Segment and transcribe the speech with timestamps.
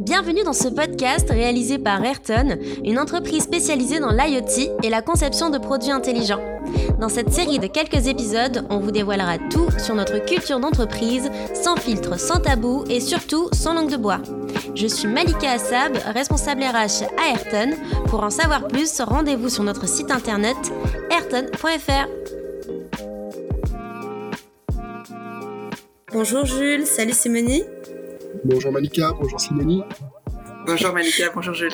[0.00, 5.50] Bienvenue dans ce podcast réalisé par Ayrton, une entreprise spécialisée dans l'IoT et la conception
[5.50, 6.42] de produits intelligents.
[7.00, 11.76] Dans cette série de quelques épisodes, on vous dévoilera tout sur notre culture d'entreprise, sans
[11.76, 14.20] filtre, sans tabou et surtout sans langue de bois.
[14.74, 17.76] Je suis Malika Assab, responsable RH à Ayrton.
[18.06, 20.56] Pour en savoir plus, rendez-vous sur notre site internet
[21.10, 22.08] ayrton.fr.
[26.12, 27.64] Bonjour Jules, salut Simonie.
[28.42, 29.82] Bonjour Malika, bonjour Simonie.
[30.66, 31.72] Bonjour Malika, bonjour Jules.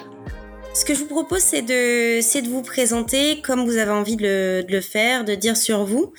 [0.73, 4.17] Ce que je vous propose, c'est de, c'est de vous présenter comme vous avez envie
[4.17, 6.13] de le, de le faire, de dire sur vous.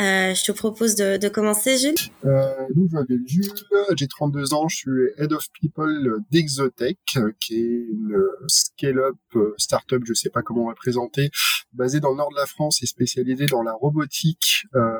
[0.00, 1.94] Euh, je te propose de, de commencer, Jules.
[2.24, 3.52] Euh, donc, je m'appelle Jules,
[3.96, 6.98] j'ai 32 ans, je suis Head of People d'Exotech,
[7.38, 9.16] qui est une scale-up
[9.58, 11.30] startup, je sais pas comment on va présenter,
[11.74, 14.98] basée dans le nord de la France et spécialisée dans la robotique euh,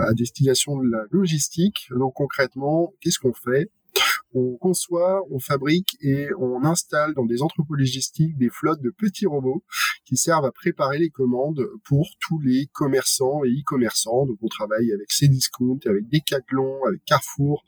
[0.00, 1.88] à destination de la logistique.
[1.96, 3.70] Donc, concrètement, qu'est-ce qu'on fait?
[4.34, 9.26] On conçoit, on fabrique et on installe dans des entrepôts logistiques des flottes de petits
[9.26, 9.62] robots
[10.04, 14.26] qui servent à préparer les commandes pour tous les commerçants et e-commerçants.
[14.26, 17.64] Donc on travaille avec Cdiscount, avec Decathlon, avec Carrefour,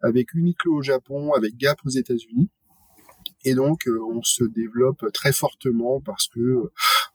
[0.00, 2.50] avec Uniqlo au Japon, avec Gap aux États-Unis.
[3.44, 6.70] Et donc, euh, on se développe très fortement parce que,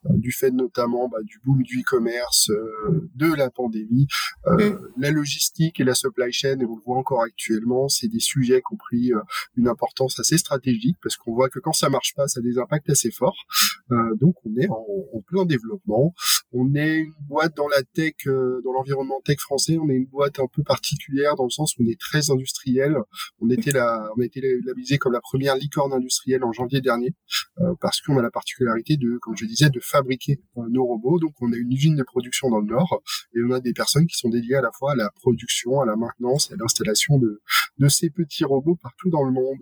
[0.09, 4.07] du fait notamment bah, du boom du e-commerce, euh, de la pandémie,
[4.45, 4.71] mm.
[4.97, 8.61] la logistique et la supply chain, et on le voit encore actuellement, c'est des sujets
[8.61, 9.11] qui ont pris
[9.55, 12.57] une importance assez stratégique parce qu'on voit que quand ça marche pas, ça a des
[12.57, 13.37] impacts assez forts.
[14.19, 16.13] donc, on est en, en, plein développement.
[16.51, 19.77] On est une boîte dans la tech, dans l'environnement tech français.
[19.77, 22.97] On est une boîte un peu particulière dans le sens où on est très industriel.
[23.39, 27.13] On était là, on a été labellisé comme la première licorne industrielle en janvier dernier,
[27.59, 31.19] euh, parce qu'on a la particularité de, comme je disais, de fabriquer euh, nos robots.
[31.19, 33.01] Donc on a une usine de production dans le nord
[33.35, 35.85] et on a des personnes qui sont dédiées à la fois à la production, à
[35.85, 37.41] la maintenance et à l'installation de,
[37.89, 39.59] ces petits robots partout dans le monde.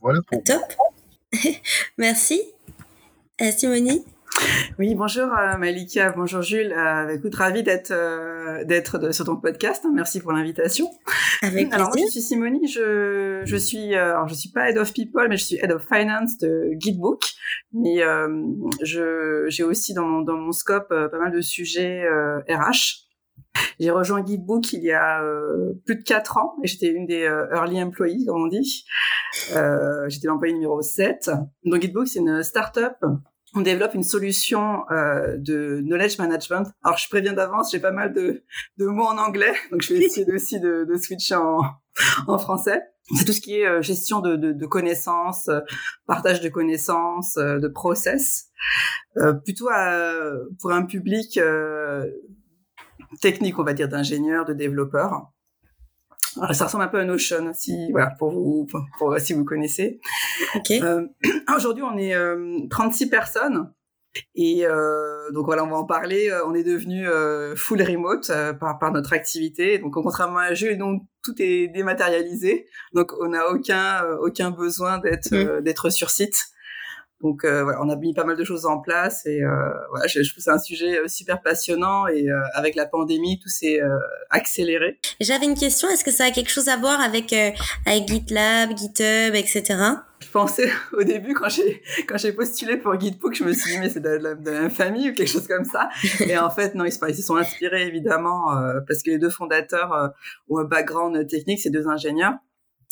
[0.00, 0.62] Voilà pour Top.
[1.98, 2.40] Merci.
[3.40, 4.02] Euh, Simonie
[4.78, 6.72] oui, bonjour euh, Malika, bonjour Jules.
[6.72, 9.82] Euh, écoute, ravi d'être euh, d'être sur ton podcast.
[9.86, 9.92] Hein.
[9.94, 10.86] Merci pour l'invitation.
[11.42, 12.68] Avec alors moi, je suis Simonie.
[12.68, 15.86] Je je suis alors je suis pas head of people, mais je suis head of
[15.86, 17.22] finance de Guidebook.
[17.72, 18.02] Mais
[18.82, 22.04] je j'ai aussi dans mon dans mon scope pas mal de sujets
[22.48, 23.06] RH.
[23.80, 25.22] J'ai rejoint Guidebook il y a
[25.86, 27.22] plus de quatre ans et j'étais une des
[27.52, 28.84] early employees, comme on dit.
[30.08, 31.30] j'étais l'employé numéro 7.
[31.64, 32.96] Donc Guidebook, c'est une start-up
[33.54, 36.70] on développe une solution euh, de knowledge management.
[36.82, 38.42] Alors, je préviens d'avance, j'ai pas mal de,
[38.76, 41.60] de, mots en anglais, donc je vais essayer aussi de, de switcher en,
[42.26, 42.82] en français.
[43.14, 45.60] C'est tout ce qui est euh, gestion de, de, de connaissances, euh,
[46.06, 48.48] partage de connaissances, euh, de process,
[49.44, 49.68] plutôt
[50.60, 51.40] pour un public
[53.22, 55.32] technique, on va dire, d'ingénieurs, de développeurs.
[56.40, 58.66] Alors, ça ressemble un peu à Notion, si voilà pour vous,
[58.98, 60.00] pour, si vous connaissez.
[60.54, 60.70] Ok.
[60.70, 61.06] Euh,
[61.56, 63.72] Aujourd'hui, on est euh, 36 personnes.
[64.34, 66.30] Et euh, donc voilà, on va en parler.
[66.30, 69.78] Euh, on est devenu euh, full remote euh, par, par notre activité.
[69.78, 72.66] Donc contrairement à jeu, donc tout est dématérialisé.
[72.94, 75.62] Donc on n'a aucun aucun besoin d'être mmh.
[75.62, 76.36] d'être sur site.
[77.22, 79.48] Donc euh, voilà, on a mis pas mal de choses en place et euh,
[79.90, 83.38] voilà, je, je trouve c'est un sujet euh, super passionnant et euh, avec la pandémie,
[83.38, 85.00] tout s'est euh, accéléré.
[85.20, 87.32] J'avais une question, est-ce que ça a quelque chose à voir avec
[87.86, 89.62] avec GitLab, GitHub, etc.
[90.20, 93.78] Je pensais au début quand j'ai quand j'ai postulé pour Gitbook, je me suis dit
[93.78, 95.88] mais c'est de, la, de la famille ou quelque chose comme ça.
[96.20, 98.54] Et en fait non, ils se, ils se sont inspirés évidemment
[98.86, 100.12] parce que les deux fondateurs
[100.50, 102.34] ont un background technique, c'est deux ingénieurs.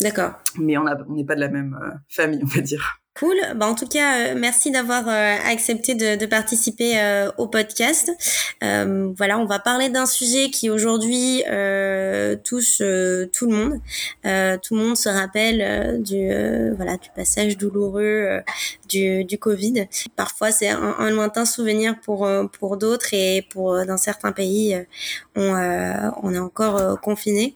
[0.01, 0.33] D'accord.
[0.57, 1.77] Mais on a on n'est pas de la même
[2.09, 3.04] famille, on va dire.
[3.17, 3.37] Cool.
[3.55, 8.11] Bah, en tout cas, euh, merci d'avoir euh, accepté de, de participer euh, au podcast.
[8.61, 11.41] Euh, voilà, on va parler d'un sujet qui aujourd'hui
[12.43, 13.79] touche tout le monde.
[14.61, 16.27] tout le monde se rappelle du
[16.75, 18.41] voilà du passage douloureux
[18.89, 19.87] du, du Covid.
[20.17, 22.27] Parfois, c'est un, un, lointain souvenir pour
[22.59, 24.75] pour d'autres et pour dans certains pays,
[25.35, 25.53] on
[26.21, 27.55] on est encore confiné.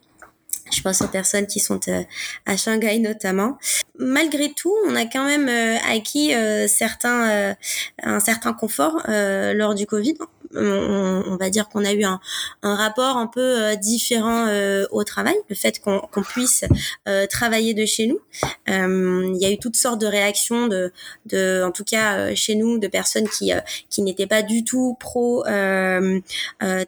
[0.72, 2.04] Je pense aux personnes qui sont euh,
[2.46, 3.58] à Shanghai notamment.
[3.98, 7.56] Malgré tout, on a quand même euh, acquis euh, certains,
[8.04, 10.16] un certain confort lors du Covid
[10.56, 12.20] on, on, va dire qu'on a eu un,
[12.64, 16.66] un, rapport un peu euh, différent euh, au travail, le fait qu'on puisse
[17.08, 18.20] euh, travailler de chez nous.
[18.68, 20.92] il y a eu toutes sortes de réactions de,
[21.26, 23.52] de en tout cas chez nous, de personnes qui
[23.90, 25.44] qui n'étaient pas du tout pro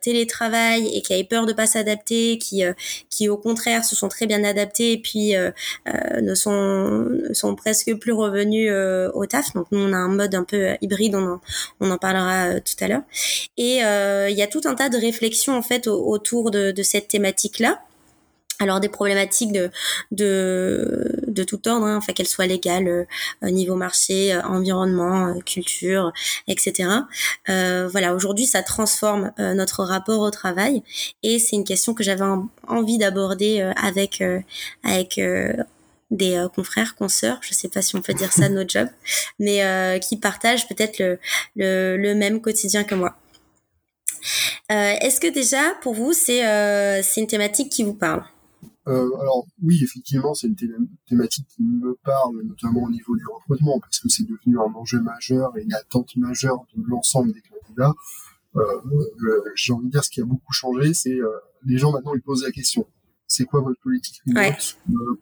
[0.02, 2.64] télétravail et qui avaient peur de pas s'adapter, qui
[3.10, 7.94] qui au contraire se sont très bien adaptés et puis ne sont ne sont presque
[7.96, 8.72] plus revenus
[9.14, 9.54] au taf.
[9.54, 11.42] Donc nous on a un mode un peu hybride, on en,
[11.80, 13.04] on en parlera tout à l'heure.
[13.58, 16.84] Et euh, il y a tout un tas de réflexions en fait autour de, de
[16.84, 17.82] cette thématique-là.
[18.60, 19.72] Alors des problématiques de,
[20.12, 23.08] de, de tout ordre, hein, enfin qu'elles soient légales,
[23.42, 26.14] niveau marché, environnement, culture,
[26.48, 26.90] etc.
[27.48, 30.84] voilà, aujourd'hui, ça transforme notre rapport au travail
[31.24, 32.26] et c'est une question que j'avais
[32.68, 34.24] envie d'aborder avec
[34.84, 35.20] avec
[36.12, 38.88] des euh, confrères, consoeurs, je sais pas si on peut dire ça de notre job,
[39.40, 41.20] mais euh, qui partagent peut-être le,
[41.56, 43.16] le, le, même quotidien que moi.
[44.72, 48.24] Euh, Est-ce que déjà, pour vous, c'est euh, une thématique qui vous parle?
[48.88, 50.56] Euh, alors oui, effectivement, c'est une
[51.08, 55.00] thématique qui me parle, notamment au niveau du recrutement, parce que c'est devenu un enjeu
[55.02, 57.94] majeur et une attente majeure de l'ensemble des candidats.
[58.56, 58.82] Euh,
[59.56, 61.18] J'ai envie de dire ce qui a beaucoup changé, c'est
[61.64, 62.88] les gens maintenant ils posent la question
[63.32, 64.52] c'est quoi votre politique euh,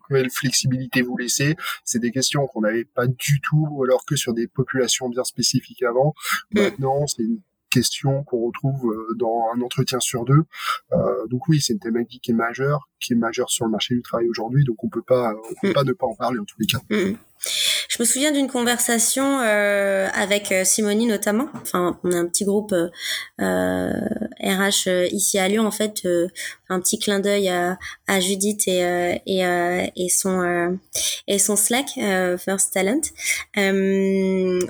[0.10, 1.56] quelle flexibilité vous laissez?
[1.86, 5.84] C'est des questions qu'on n'avait pas du tout, alors que sur des populations bien spécifiques
[5.84, 6.14] avant.
[6.52, 6.60] Mm.
[6.60, 7.40] Maintenant, c'est une
[7.70, 10.44] question qu'on retrouve euh, dans un entretien sur deux.
[10.94, 13.96] Euh, donc oui, c'est une thématique qui est majeure, qui est majeure sur le marché
[13.96, 15.74] du travail aujourd'hui, donc on peut pas, on peut mm.
[15.74, 16.80] pas ne pas en parler en tous les cas.
[17.42, 21.48] Je me souviens d'une conversation euh, avec euh, Simonie notamment.
[21.62, 23.92] Enfin, on a un petit groupe euh,
[24.42, 26.06] RH euh, ici à Lyon en fait.
[26.70, 27.78] un petit clin d'œil à,
[28.08, 29.42] à, Judith et et,
[29.96, 30.78] et son
[31.28, 31.88] et son Slack
[32.38, 33.02] First Talent.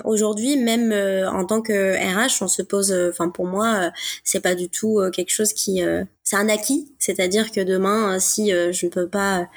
[0.05, 0.93] Aujourd'hui, même
[1.27, 2.95] en tant que RH, on se pose.
[3.09, 3.91] Enfin, pour moi,
[4.23, 5.81] c'est pas du tout quelque chose qui
[6.23, 9.47] c'est un acquis, c'est-à-dire que demain, si je ne peux pas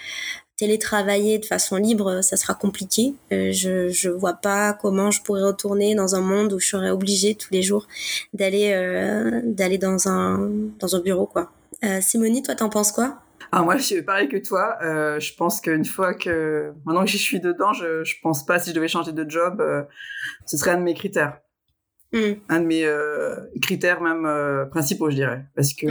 [0.63, 3.15] télétravailler de façon libre, ça sera compliqué.
[3.33, 6.91] Euh, je je vois pas comment je pourrais retourner dans un monde où je serais
[6.91, 7.89] obligée tous les jours
[8.33, 10.49] d'aller euh, d'aller dans un
[10.79, 11.51] dans un bureau quoi.
[11.83, 13.19] Euh, Simonie, toi t'en penses quoi?
[13.51, 14.79] Alors moi, je suis pareil que toi.
[14.83, 18.61] Euh, je pense qu'une fois que maintenant que j'y suis dedans, je je pense pas
[18.61, 19.83] si je devais changer de job, euh,
[20.47, 21.39] ce serait un de mes critères.
[22.13, 22.35] Hmm.
[22.49, 25.87] Un de mes euh, critères même principaux, je dirais, parce que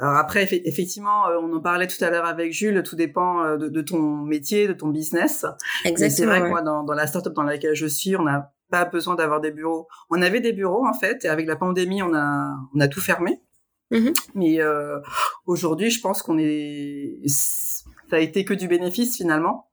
[0.00, 3.56] alors après, effectivement, euh, on en parlait tout à l'heure avec Jules, tout dépend euh,
[3.58, 5.44] de, ton métier, de ton business.
[5.84, 6.16] Exactement.
[6.16, 8.86] C'est vrai que moi, dans, dans la startup dans laquelle je suis, on n'a pas
[8.86, 9.88] besoin d'avoir des bureaux.
[10.08, 13.00] On avait des bureaux en fait, et avec la pandémie, on a on a tout
[13.00, 13.42] fermé.
[13.90, 14.14] Mm-hmm.
[14.36, 15.00] Mais euh,
[15.44, 19.66] aujourd'hui, je pense qu'on est, ça a été que du bénéfice finalement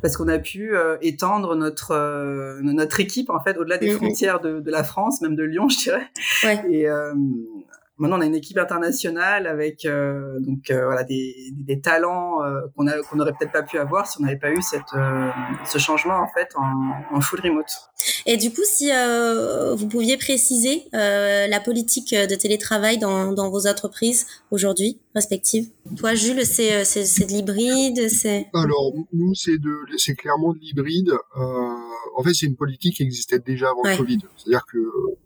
[0.00, 3.96] parce qu'on a pu étendre notre notre équipe en fait au-delà des mm-hmm.
[3.96, 6.06] frontières de, de, la France, même de Lyon, je dirais.
[6.44, 6.62] Ouais.
[6.70, 6.88] Et
[7.98, 12.62] Maintenant, on a une équipe internationale avec euh, donc euh, voilà des, des, talents euh,
[12.74, 14.80] qu'on a qu'on n'aurait peut-être pas pu avoir si on n'avait pas eu cette
[15.66, 17.70] ce changement en fait en, en, full remote.
[18.24, 18.90] Et du coup, si
[19.76, 25.68] vous pouviez préciser la politique de télétravail dans, dans vos entreprises aujourd'hui respectives?
[25.98, 28.48] Toi, Jules, c'est c'est c'est de l'hybride, c'est.
[28.54, 31.12] Alors nous, c'est de c'est clairement de l'hybride.
[31.36, 34.18] en fait, c'est une politique qui existait déjà avant le Covid.
[34.38, 34.78] C'est-à-dire que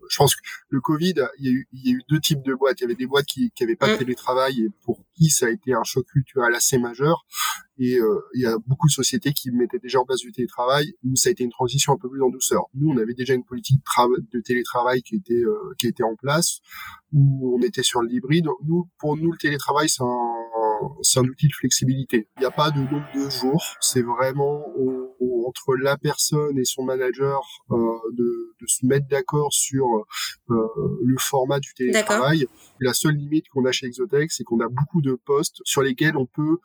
[0.08, 2.42] je pense que le Covid, il y, a eu, il y a eu deux types
[2.42, 2.80] de boîtes.
[2.80, 3.98] Il y avait des boîtes qui n'avaient pas de mm.
[3.98, 7.26] télétravail et pour qui ça a été un choc culturel assez majeur.
[7.78, 10.94] Et euh, il y a beaucoup de sociétés qui mettaient déjà en place du télétravail
[11.04, 12.64] où ça a été une transition un peu plus en douceur.
[12.74, 13.80] Nous, on avait déjà une politique
[14.32, 16.60] de télétravail qui était euh, qui était en place
[17.12, 18.46] où on était sur l'hybride.
[18.64, 20.35] Nous, pour nous, le télétravail, c'est un
[21.02, 22.28] c'est un outil de flexibilité.
[22.36, 23.62] Il n'y a pas de nombre de jours.
[23.80, 24.64] C'est vraiment
[25.46, 27.40] entre la personne et son manager
[27.70, 27.76] euh,
[28.12, 29.86] de, de, se mettre d'accord sur
[30.50, 30.68] euh,
[31.02, 32.46] le format du télétravail.
[32.80, 36.16] La seule limite qu'on a chez Exotech, c'est qu'on a beaucoup de postes sur lesquels
[36.16, 36.58] on peut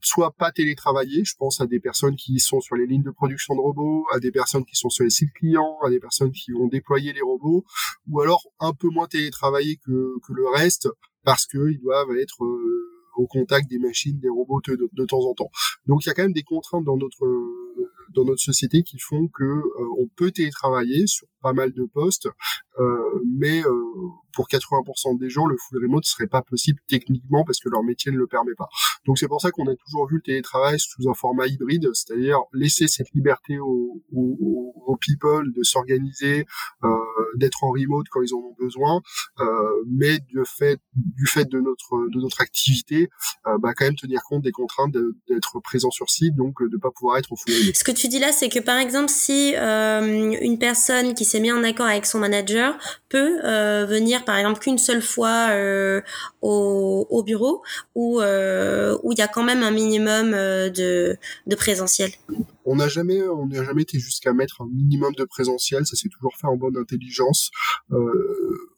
[0.00, 3.54] soit pas télétravailler, je pense à des personnes qui sont sur les lignes de production
[3.54, 6.52] de robots, à des personnes qui sont sur les sites clients, à des personnes qui
[6.52, 7.64] vont déployer les robots,
[8.08, 10.88] ou alors un peu moins télétravailler que, que le reste
[11.24, 15.50] parce qu'ils doivent être euh, au contact des machines, des robots de, temps en temps.
[15.86, 17.26] Donc il y a quand même des contraintes dans notre
[18.14, 22.28] dans notre société qui font que euh, on peut télétravailler sur pas mal de postes,
[22.78, 23.84] euh, mais euh,
[24.32, 28.12] pour 80% des gens, le full remote serait pas possible techniquement parce que leur métier
[28.12, 28.68] ne le permet pas.
[29.06, 32.38] Donc c'est pour ça qu'on a toujours vu le télétravail sous un format hybride, c'est-à-dire
[32.52, 36.46] laisser cette liberté aux, aux, aux people de s'organiser,
[36.84, 36.88] euh,
[37.36, 39.00] d'être en remote quand ils en ont besoin,
[39.40, 39.44] euh,
[39.88, 43.08] mais du fait du fait de notre de notre activité,
[43.46, 44.92] euh, bah quand même tenir compte des contraintes
[45.28, 47.76] d'être présent sur site, donc de pas pouvoir être au full remote.
[47.76, 51.52] Ce que tu dis là, c'est que par exemple si une personne qui s'est mis
[51.52, 52.76] en accord avec son manager
[53.08, 53.86] peut euh,
[54.24, 56.00] par exemple qu'une seule fois euh,
[56.42, 57.62] au, au, bureau
[57.94, 62.10] ou euh, où il y a quand même un minimum euh, de, de présentiel?
[62.64, 63.20] On n'a jamais
[63.52, 65.86] jamais été jusqu'à mettre un minimum de présentiel.
[65.86, 67.50] Ça s'est toujours fait en bonne intelligence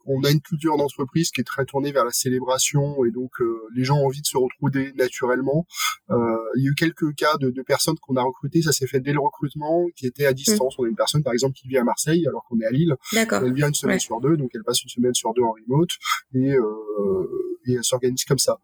[0.06, 3.60] on a une culture d'entreprise qui est très tournée vers la célébration et donc euh,
[3.74, 5.66] les gens ont envie de se retrouver naturellement.
[6.10, 8.86] Euh, il y a eu quelques cas de, de personnes qu'on a recrutées, ça s'est
[8.86, 10.74] fait dès le recrutement, qui était à distance.
[10.78, 12.94] On a une personne par exemple qui vit à Marseille alors qu'on est à Lille.
[13.12, 15.90] Elle vient une semaine sur deux, donc elle passe une semaine sur deux en remote
[16.34, 18.58] et euh, et elles s'organisent comme ça.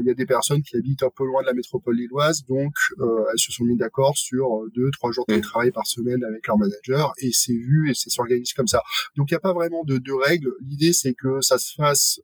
[0.00, 2.74] Il y a des personnes qui habitent un peu loin de la métropole lilloise, donc
[2.98, 6.56] elles se sont mis d'accord sur deux, trois jours de travail par semaine avec leur
[6.56, 8.82] manager et c'est vu et ça s'organise comme ça.
[9.16, 10.52] Donc il n'y a pas vraiment de, de règles.
[10.62, 12.20] L'idée c'est que ça se fasse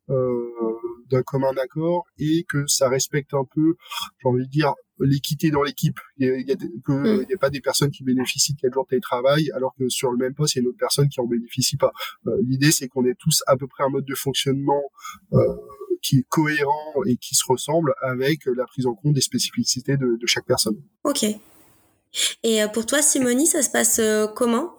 [1.11, 3.75] d'un commun accord et que ça respecte un peu,
[4.23, 5.99] j'ai envie de dire, l'équité dans l'équipe.
[6.17, 7.27] Il n'y a, mm.
[7.33, 10.19] a, pas des personnes qui bénéficient de 4 jours de télétravail, alors que sur le
[10.19, 11.93] même poste, il y a une autre personne qui en bénéficie pas.
[12.27, 14.83] Euh, l'idée, c'est qu'on ait tous à peu près un mode de fonctionnement
[15.33, 15.39] euh,
[16.03, 20.19] qui est cohérent et qui se ressemble avec la prise en compte des spécificités de,
[20.27, 20.77] chaque personne.
[21.05, 21.25] Ok.
[22.43, 24.79] Et euh, pour toi, Simonie, ça se passe euh, comment?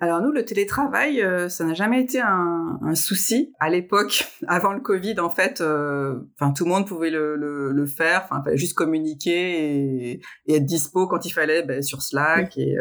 [0.00, 3.52] Alors nous, le télétravail, euh, ça n'a jamais été un, un souci.
[3.58, 7.86] À l'époque, avant le Covid, en fait, enfin tout le monde pouvait le, le, le
[7.86, 8.22] faire.
[8.24, 12.76] Enfin, fallait juste communiquer et, et, être dispo quand il fallait ben, sur Slack et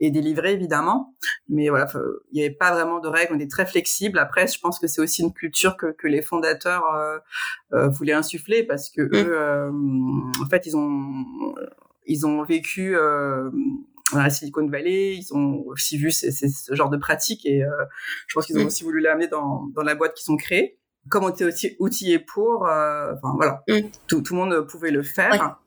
[0.00, 1.14] et délivrer évidemment.
[1.48, 1.86] Mais voilà,
[2.32, 4.18] il n'y avait pas vraiment de règles, on était très flexible.
[4.18, 6.84] Après, je pense que c'est aussi une culture que, que les fondateurs
[7.72, 9.14] euh, voulaient insuffler parce que mmh.
[9.14, 9.70] eux,
[10.42, 11.24] en fait, ils ont
[12.06, 13.50] ils ont vécu euh,
[14.12, 17.70] dans la Silicon Valley, ils ont aussi vu ce genre de pratiques et euh,
[18.26, 18.66] je pense qu'ils ont mm.
[18.66, 20.78] aussi voulu l'amener dans, dans la boîte qu'ils ont créée.
[21.08, 23.88] Comme on était aussi outillé pour, euh, enfin voilà, mm.
[24.06, 25.58] tout, tout, le monde pouvait le faire.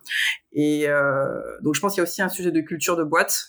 [0.54, 3.48] Et euh, donc je pense qu'il y a aussi un sujet de culture de boîte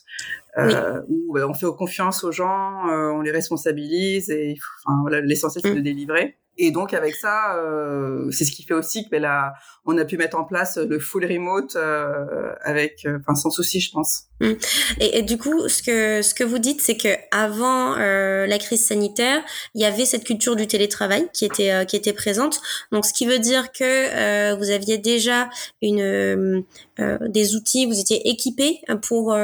[0.59, 5.21] euh, où bah, on fait confiance aux gens, euh, on les responsabilise et enfin voilà,
[5.21, 5.76] l'essentiel c'est mm.
[5.76, 6.38] de délivrer.
[6.59, 10.05] Et donc avec ça, euh, c'est ce qui fait aussi que ben, là, on a
[10.05, 14.25] pu mettre en place le full remote euh, avec, euh, enfin sans souci, je pense.
[14.41, 14.53] Mmh.
[15.01, 18.59] Et, et, du coup, ce que ce que vous dites, c'est que avant euh, la
[18.59, 19.43] crise sanitaire,
[19.75, 22.61] il y avait cette culture du télétravail qui était euh, qui était présente.
[22.93, 25.49] Donc, ce qui veut dire que vous aviez déjà
[25.83, 26.65] une
[26.99, 29.37] des outils, vous étiez équipé pour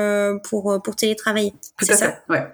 [0.44, 1.54] pour pour télétravailler.
[1.80, 2.18] C'est ça?
[2.28, 2.46] Ouais.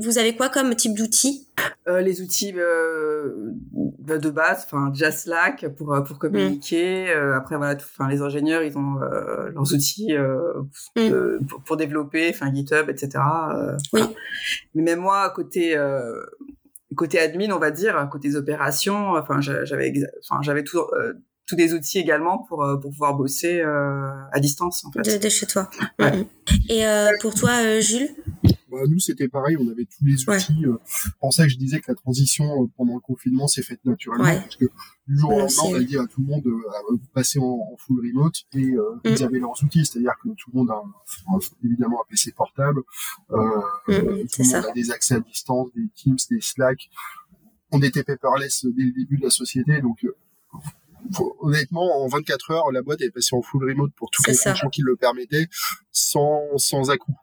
[0.00, 1.48] Vous avez quoi comme type d'outils?
[1.88, 7.12] Euh, Les outils euh, de base, enfin déjà Slack pour euh, pour communiquer.
[7.14, 7.32] Mm.
[7.32, 10.14] Après voilà, enfin les ingénieurs ils ont euh, leurs outils
[10.96, 11.46] mm.
[11.48, 13.22] pour, pour, développer, enfin GitHub, etc.
[13.92, 14.02] oui.
[14.74, 15.76] Mais même moi côté
[16.94, 20.80] côté admin, on va dire, côté opérations, enfin j'avais enfin j'avais tout
[21.46, 25.18] tous des outils également pour pour pouvoir bosser à distance en fait.
[25.18, 25.68] De, chez toi.
[25.98, 26.16] Ouais.
[26.16, 26.24] Mm,
[26.70, 26.84] Et
[27.20, 28.10] pour toi, Jules?
[28.72, 30.64] Bah, nous, c'était pareil, on avait tous les outils.
[30.64, 33.62] Euh, c'est pour ça que je disais que la transition euh, pendant le confinement s'est
[33.62, 34.64] faite naturellement, parce que
[35.06, 37.76] du jour au lendemain, on a dit à tout le monde euh, passer en, en,
[37.76, 39.08] full remote et euh, mm.
[39.08, 40.82] ils avaient leurs outils, c'est-à-dire que tout le monde a
[41.64, 42.80] évidemment un PC portable,
[43.30, 43.36] euh,
[43.88, 46.88] mm, tout le monde a des accès à distance, des Teams, des Slack.
[47.72, 50.06] On était paperless dès le début de la société, donc
[51.40, 54.68] honnêtement, en 24 heures, la boîte est passée en full remote pour toutes les fonctions
[54.68, 55.48] qui le permettaient,
[55.90, 57.14] sans, sans à-coup.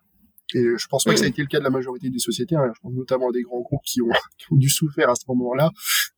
[0.56, 1.32] Et je pense pas que ça a mm.
[1.32, 2.56] été le cas de la majorité des sociétés.
[2.56, 2.72] Hein.
[2.76, 5.24] Je pense notamment à des grands groupes qui ont, qui ont dû souffrir à ce
[5.28, 5.72] moment-là.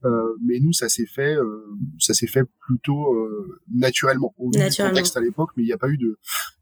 [0.05, 0.09] Euh,
[0.43, 1.65] mais nous, ça s'est fait, euh,
[1.99, 5.49] ça s'est fait plutôt euh, naturellement au vu du contexte à l'époque.
[5.57, 6.17] Mais il n'y a pas eu de,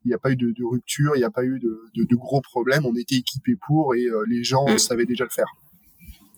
[0.05, 2.03] il n'y a pas eu de, de rupture, il n'y a pas eu de, de,
[2.03, 2.85] de, gros problèmes.
[2.85, 4.77] On était équipés pour et euh, les gens mm.
[4.77, 5.47] savaient déjà le faire.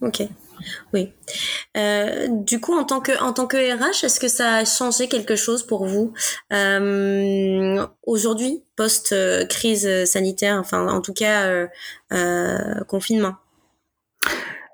[0.02, 0.24] Ok,
[0.94, 1.14] oui.
[1.78, 5.08] Euh, du coup, en tant que en tant que RH, est-ce que ça a changé
[5.08, 6.14] quelque chose pour vous
[6.52, 9.16] euh, aujourd'hui, post
[9.48, 11.68] crise sanitaire, enfin en tout cas
[12.12, 13.36] euh, confinement?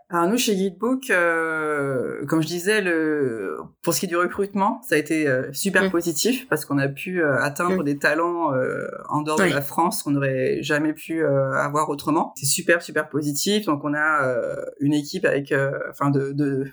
[0.09, 4.81] Alors nous chez Guidebook, euh, comme je disais, le pour ce qui est du recrutement,
[4.87, 5.91] ça a été euh, super mm.
[5.91, 7.83] positif parce qu'on a pu euh, atteindre mm.
[7.83, 8.53] des talents
[9.09, 12.33] en dehors de la France qu'on n'aurait jamais pu avoir autrement.
[12.37, 13.65] C'est super super positif.
[13.65, 14.33] Donc on a
[14.79, 15.53] une équipe avec,
[15.89, 16.67] enfin de, de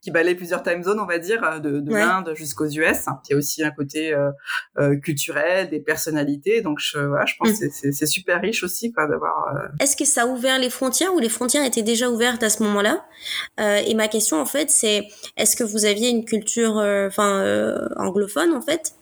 [0.00, 3.06] qui balaye plusieurs time zones, on va dire, euh, de, de l'Inde jusqu'aux US.
[3.28, 4.30] Il y a aussi un côté euh,
[4.78, 6.60] euh, culturel, des personnalités.
[6.62, 7.68] Donc, je, voilà, je pense mm.
[7.68, 9.70] que c'est super riche aussi quoi d'avoir.
[9.80, 12.62] Est-ce que ça a ouvert les frontières ou les frontières étaient déjà ouvertes à ce
[12.62, 13.04] moment-là?
[13.58, 18.62] Et ma question, en fait, c'est est-ce que vous aviez une culture, enfin, anglophone, en
[18.62, 18.94] fait?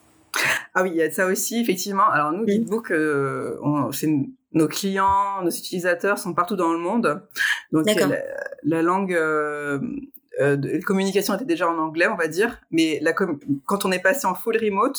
[0.75, 2.09] Ah oui, il y a ça aussi, effectivement.
[2.11, 3.57] Alors nous, Gitbook, euh,
[3.93, 4.11] c'est
[4.53, 7.23] nos clients, nos utilisateurs sont partout dans le monde.
[7.73, 8.09] Donc la,
[8.63, 9.79] la, langue euh,
[10.41, 14.03] euh, la communication était déjà en anglais, on va dire, mais la quand on est
[14.03, 14.99] passé en full remote,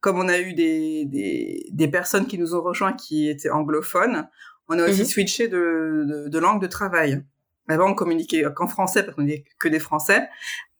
[0.00, 4.28] comme on a eu des, des, des personnes qui nous ont rejoints qui étaient anglophones,
[4.68, 5.06] on a aussi mhm.
[5.06, 7.22] switché de, de, de, langue de travail.
[7.68, 10.28] Avant, on communiquait qu'en français parce qu'on n'était que des Français.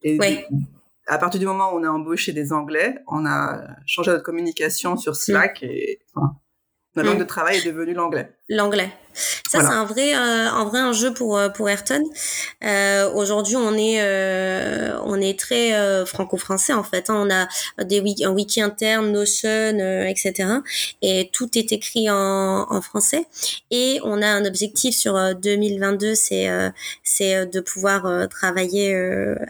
[0.03, 0.19] Et
[1.07, 4.97] à partir du moment où on a embauché des Anglais, on a changé notre communication
[4.97, 6.37] sur Slack et enfin,
[6.95, 8.31] la langue de travail est devenue l'anglais.
[8.49, 8.93] L'anglais.
[9.51, 12.05] Ça, c'est un vrai, euh, un vrai enjeu pour euh, pour Ayrton.
[12.65, 17.11] Euh, Aujourd'hui, on est euh, on est très euh, franco-français en fait.
[17.11, 17.27] Hein.
[17.27, 20.51] On a des wiki, un wiki interne, Notion, etc.
[21.03, 23.27] Et tout est écrit en, en français.
[23.71, 26.49] Et on a un objectif sur 2022, c'est
[27.03, 28.95] c'est de pouvoir travailler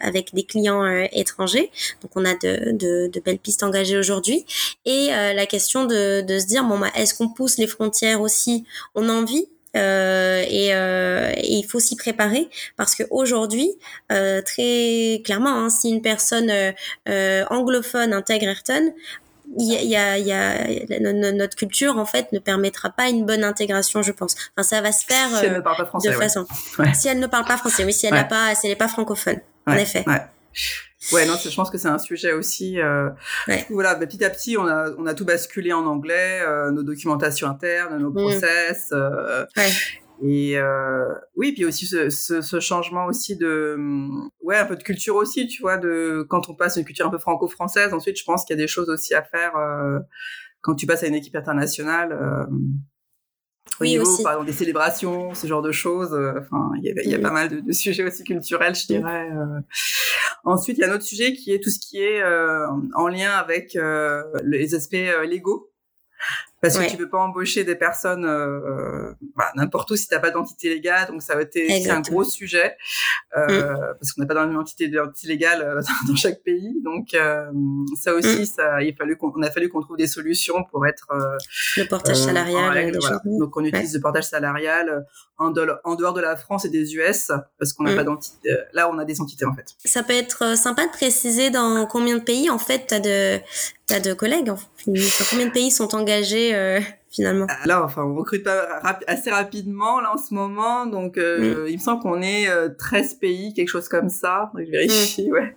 [0.00, 1.70] avec des clients étrangers.
[2.02, 4.46] Donc, on a de, de, de belles pistes engagées aujourd'hui.
[4.86, 8.64] Et la question de, de se dire bon, bah, est-ce qu'on pousse les frontières aussi
[8.94, 13.70] On a envie euh, et, euh, et, il faut s'y préparer parce que aujourd'hui,
[14.10, 16.50] euh, très clairement, hein, si une personne
[17.08, 18.92] euh, anglophone intègre Ayrton,
[19.58, 23.44] il y a, il y a, notre culture en fait ne permettra pas une bonne
[23.44, 24.34] intégration, je pense.
[24.56, 26.46] Enfin, ça va se faire si elle ne parle pas français, de façon.
[26.78, 26.92] Ouais.
[26.94, 28.88] Si elle ne parle pas français, oui, si elle n'a pas, si elle n'est pas
[28.88, 30.04] francophone, en effet.
[31.12, 32.80] Ouais, non, je pense que c'est un sujet aussi.
[32.80, 33.08] Euh,
[33.46, 33.66] ouais.
[33.70, 36.82] voilà, bah, petit à petit, on a, on a tout basculé en anglais, euh, nos
[36.82, 38.14] documentations internes, nos mm.
[38.14, 38.88] process.
[38.92, 39.70] Euh, ouais.
[40.20, 43.78] Et euh, oui, puis aussi ce, ce, ce, changement aussi de,
[44.42, 47.10] ouais, un peu de culture aussi, tu vois, de quand on passe une culture un
[47.10, 47.94] peu franco-française.
[47.94, 50.00] Ensuite, je pense qu'il y a des choses aussi à faire euh,
[50.60, 52.48] quand tu passes à une équipe internationale.
[53.68, 54.22] Euh, au oui, niveau, aussi.
[54.22, 56.12] par exemple, des célébrations, ce genre de choses.
[56.12, 58.86] Euh, enfin, il y, a, y a pas mal de, de, sujets aussi culturels, je
[58.86, 59.30] dirais.
[59.30, 59.60] Euh.
[60.44, 63.08] Ensuite, il y a un autre sujet qui est tout ce qui est euh, en
[63.08, 64.96] lien avec euh, les aspects
[65.26, 65.70] légaux
[66.60, 70.30] parce que tu peux pas embaucher des personnes euh, bah, n'importe où si t'as pas
[70.30, 72.76] d'entité légale donc ça va être c'est un gros sujet
[73.36, 73.94] euh, mm.
[74.00, 77.50] parce qu'on n'a pas d'entité d'entité légale euh, dans chaque pays donc euh,
[78.00, 78.44] ça aussi mm.
[78.44, 81.36] ça il a fallu qu'on a fallu qu'on trouve des solutions pour être euh,
[81.76, 83.20] le portage salarial règle, voilà.
[83.24, 83.98] donc on utilise ouais.
[83.98, 85.06] le portage salarial
[85.38, 85.52] en,
[85.84, 87.96] en, dehors de la France et des US parce qu'on n'a mm.
[87.96, 91.50] pas d'entité là on a des entités en fait ça peut être sympa de préciser
[91.50, 93.40] dans combien de pays en fait t'as de
[93.88, 96.80] t'as de collègues sur combien de pays sont engagés euh,
[97.10, 97.46] finalement?
[97.64, 101.68] Là, enfin, on recrute pas rap assez rapidement là en ce moment, donc euh, mm.
[101.68, 104.52] il me semble qu'on est euh, 13 pays, quelque chose comme ça.
[104.56, 105.32] Je vérifie, mm.
[105.32, 105.56] ouais.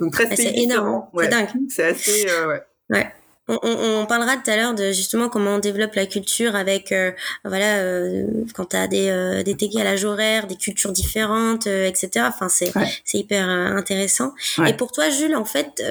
[0.00, 0.36] Donc 13 pays.
[0.36, 1.24] C'est énorme, ouais.
[1.24, 1.48] c'est dingue.
[1.68, 2.62] C'est assez, euh, ouais.
[2.90, 3.12] Ouais.
[3.50, 6.92] On, on, on, parlera tout à l'heure de justement comment on développe la culture avec
[6.92, 7.10] euh,
[7.44, 12.26] voilà euh, quand tu as des euh, des décalages horaires, des cultures différentes, etc.
[12.28, 12.88] Enfin c'est ouais.
[13.04, 14.34] c'est hyper intéressant.
[14.58, 14.70] Ouais.
[14.70, 15.82] Et pour toi Jules en fait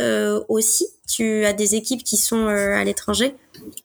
[0.48, 3.36] aussi tu as des équipes qui sont à l'étranger?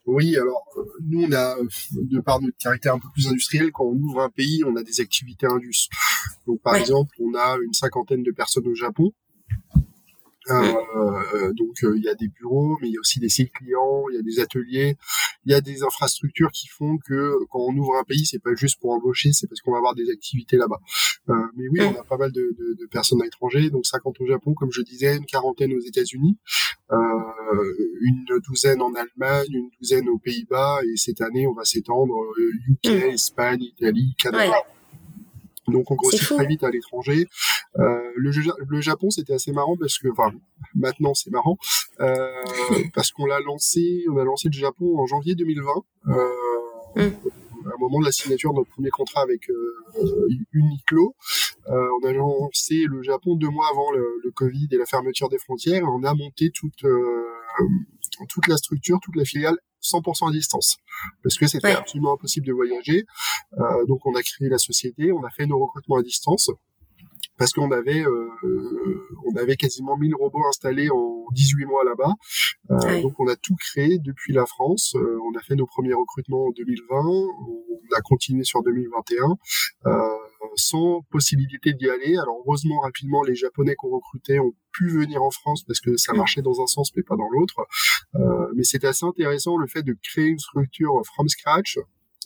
[0.07, 0.63] Oui, alors
[1.09, 1.57] nous on a
[1.95, 4.85] de par notre caractère un peu plus industriel quand on ouvre un pays, on a
[4.85, 5.89] des activités indus.
[6.47, 6.81] Donc par ouais.
[6.81, 9.13] exemple, on a une cinquantaine de personnes au Japon
[10.51, 14.05] euh, donc il y a des bureaux, mais il y a aussi des sites clients,
[14.11, 14.97] il y a des ateliers,
[15.47, 18.55] il y a des infrastructures qui font que quand on ouvre un pays, c'est pas
[18.55, 20.81] juste pour embaucher, c'est parce qu'on va avoir des activités là-bas.
[21.31, 24.21] Euh, mais oui, on a pas mal de, de, de, personnes à l'étranger, donc 50
[24.21, 26.37] au Japon, comme je disais, une quarantaine aux États-Unis,
[26.93, 26.97] euh,
[28.03, 32.15] une douzaine en Allemagne, une douzaine aux Pays-Bas, et cette année, on va s'étendre
[32.69, 33.11] UK, mmh.
[33.13, 34.51] Espagne, Italie, Canada.
[34.51, 34.74] Ouais.
[35.69, 37.27] Donc on grossit très vite à l'étranger.
[37.79, 38.31] Euh, le,
[38.69, 40.33] le, Japon c'était assez marrant parce que, enfin
[40.75, 41.59] maintenant c'est marrant
[42.01, 42.29] euh,
[42.95, 45.73] parce qu'on l'a lancé, on a lancé le Japon en janvier 2020.
[46.09, 46.29] Euh,
[46.97, 47.01] mm.
[47.67, 51.15] À un moment de la signature de notre premier contrat avec euh, Uniqlo,
[51.71, 55.31] euh, on a lancé le Japon deux mois avant le, le, Covid et la fermeture
[55.31, 55.83] des frontières.
[55.85, 57.25] On a monté toute euh,
[58.29, 60.79] toute la structure, toute la filiale 100% à distance
[61.23, 61.75] parce que c'était ouais.
[61.75, 63.05] absolument impossible de voyager.
[63.59, 66.51] Euh, donc on a créé la société, on a fait nos recrutements à distance
[67.39, 68.29] parce qu'on avait euh,
[69.27, 72.13] on avait quasiment 1000 robots installés en 18 mois là-bas.
[72.71, 73.03] Euh.
[73.03, 74.95] Donc on a tout créé depuis la France.
[74.97, 79.37] Euh, on a fait nos premiers recrutements en 2020, on a continué sur 2021
[79.87, 80.09] euh,
[80.57, 82.17] sans possibilité d'y aller.
[82.17, 86.13] Alors heureusement rapidement les Japonais qu'on recrutait ont pu venir en France parce que ça
[86.13, 86.17] mm.
[86.17, 87.67] marchait dans un sens mais pas dans l'autre.
[88.17, 91.79] Euh, mais c'était assez intéressant le fait de créer une structure from scratch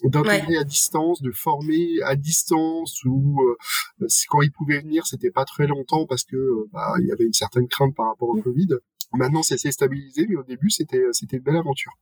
[0.03, 0.57] d'intégrer ouais.
[0.57, 5.67] à distance, de former à distance ou euh, quand ils pouvaient venir, c'était pas très
[5.67, 6.37] longtemps parce que
[6.71, 8.43] bah, il y avait une certaine crainte par rapport au mm.
[8.43, 8.67] Covid.
[9.13, 11.93] Maintenant, c'est stabilisé, mais au début, c'était c'était une belle aventure.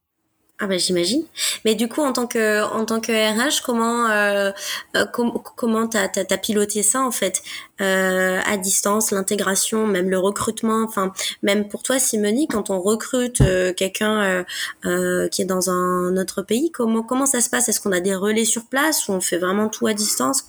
[0.60, 1.24] Ah bah j'imagine.
[1.66, 4.52] Mais du coup en tant que en tant que RH, comment euh,
[4.96, 7.44] euh, com comment t'as as, as, piloté ça en fait?
[7.80, 13.42] Euh, à distance, l'intégration, même le recrutement, enfin même pour toi Simonie, quand on recrute
[13.42, 14.44] euh, quelqu'un euh,
[14.86, 17.70] euh, qui est dans un autre pays, comment comment ça se passe?
[17.70, 20.44] Est-ce qu'on a des relais sur place ou on fait vraiment tout à distance?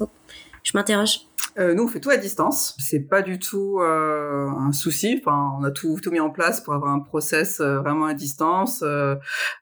[0.64, 1.27] Je m'interroge.
[1.58, 2.76] Euh, nous, on fait tout à distance.
[2.78, 5.20] C'est pas du tout euh, un souci.
[5.20, 8.14] Enfin, on a tout, tout mis en place pour avoir un process euh, vraiment à
[8.14, 8.82] distance.
[8.82, 9.16] Euh,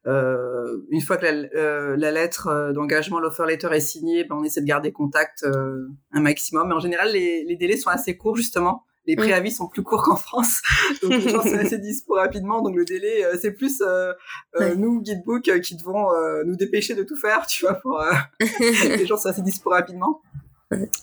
[0.06, 4.44] euh, une fois que la, euh, la lettre d'engagement, l'offer letter est signée, ben, on
[4.44, 6.68] essaie de garder contact un maximum.
[6.68, 8.84] Mais en général, les, les, délais sont assez courts justement.
[9.06, 10.60] les préavis sont plus courts qu'en France,
[11.02, 14.12] donc les gens sont assez dispo rapidement, donc le délai, euh, c'est plus euh,
[14.60, 16.08] euh nous, Guidebook, qui devons
[16.44, 18.02] nous dépêcher de tout faire, tu vois, pour
[18.60, 20.20] les gens sont assez dispo rapidement.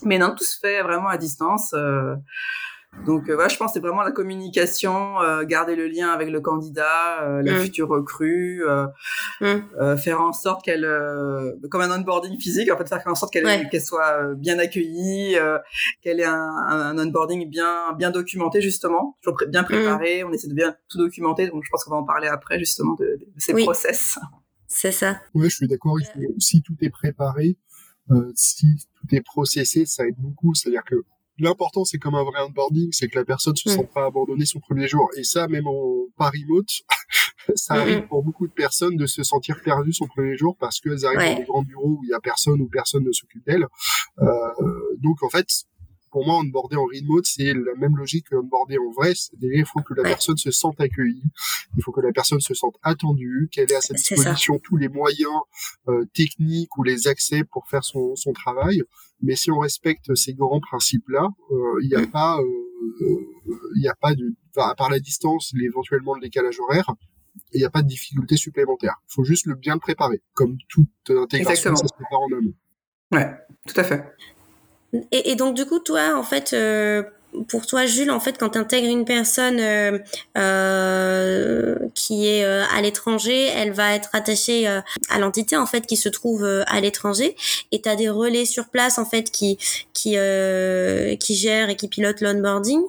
[0.02, 1.74] Mais non, tout se fait vraiment à distance.
[3.06, 6.30] Donc euh, voilà, je pense que c'est vraiment la communication, euh, garder le lien avec
[6.30, 7.60] le candidat, euh, la mm.
[7.62, 8.62] future recrue,
[9.40, 9.96] mm.
[9.98, 10.88] faire en sorte qu'elle,
[11.70, 15.36] comme un onboarding physique, en fait faire en sorte qu'elle qu'elle soit bien accueillie,
[16.00, 19.66] qu'elle ait un, un, onboarding bien bien documenté justement, toujours bien mm.
[19.66, 20.24] préparé.
[20.24, 22.94] On essaie de bien tout documenter, donc je pense qu'on va en parler après justement
[22.94, 24.18] de, ces process.
[24.66, 25.20] C'est ça.
[25.34, 25.98] Oui, je suis d'accord.
[26.38, 27.58] Si tout est préparé,
[28.34, 30.54] si tout est processé, ça aide beaucoup.
[30.54, 30.96] C'est-à-dire que
[31.38, 34.60] l'important c'est comme un vrai onboarding, c'est que la personne se sente pas abandonnée son
[34.60, 35.08] premier jour.
[35.16, 36.68] Et ça, même en par remote,
[37.54, 41.04] ça arrive pour beaucoup de personnes de se sentir perdues son premier jour parce qu'elles
[41.04, 43.66] arrivent dans des grands bureaux où il y a personne ou personne ne s'occupe d'elles.
[44.20, 44.26] Euh,
[44.98, 45.46] donc en fait,
[46.14, 49.14] pour moi, onboarder en remote, c'est la même logique que onboarder en vrai.
[49.16, 51.24] C'est-à-dire, il faut que la personne se sente accueillie,
[51.76, 54.88] il faut que la personne se sente attendue, qu'elle ait à sa disposition tous les
[54.88, 55.40] moyens
[55.88, 58.84] euh, techniques ou les accès pour faire son, son travail.
[59.22, 62.10] Mais si on respecte ces grands principes-là, euh, il n'y a mm.
[62.12, 63.18] pas, euh,
[63.74, 66.94] il n'y a pas de, enfin, à part la distance, éventuellement le décalage horaire,
[67.52, 68.94] il n'y a pas de difficulté supplémentaire.
[69.08, 72.54] Il faut juste le bien le préparer, comme toute intégration, ça se prépare en amont.
[73.10, 73.34] Ouais,
[73.66, 74.14] tout à fait.
[75.12, 77.02] Et, et, donc du coup, toi, en fait, euh,
[77.48, 79.98] pour toi, Jules, en fait, quand tu intègres une personne euh,
[80.36, 86.08] euh, qui est à l'étranger, elle va être attachée à l'entité en fait qui se
[86.08, 87.34] trouve à l'étranger,
[87.72, 89.58] et tu as des relais sur place en fait qui
[89.92, 90.16] qui
[91.18, 92.82] qui gèrent et qui pilotent l'onboarding.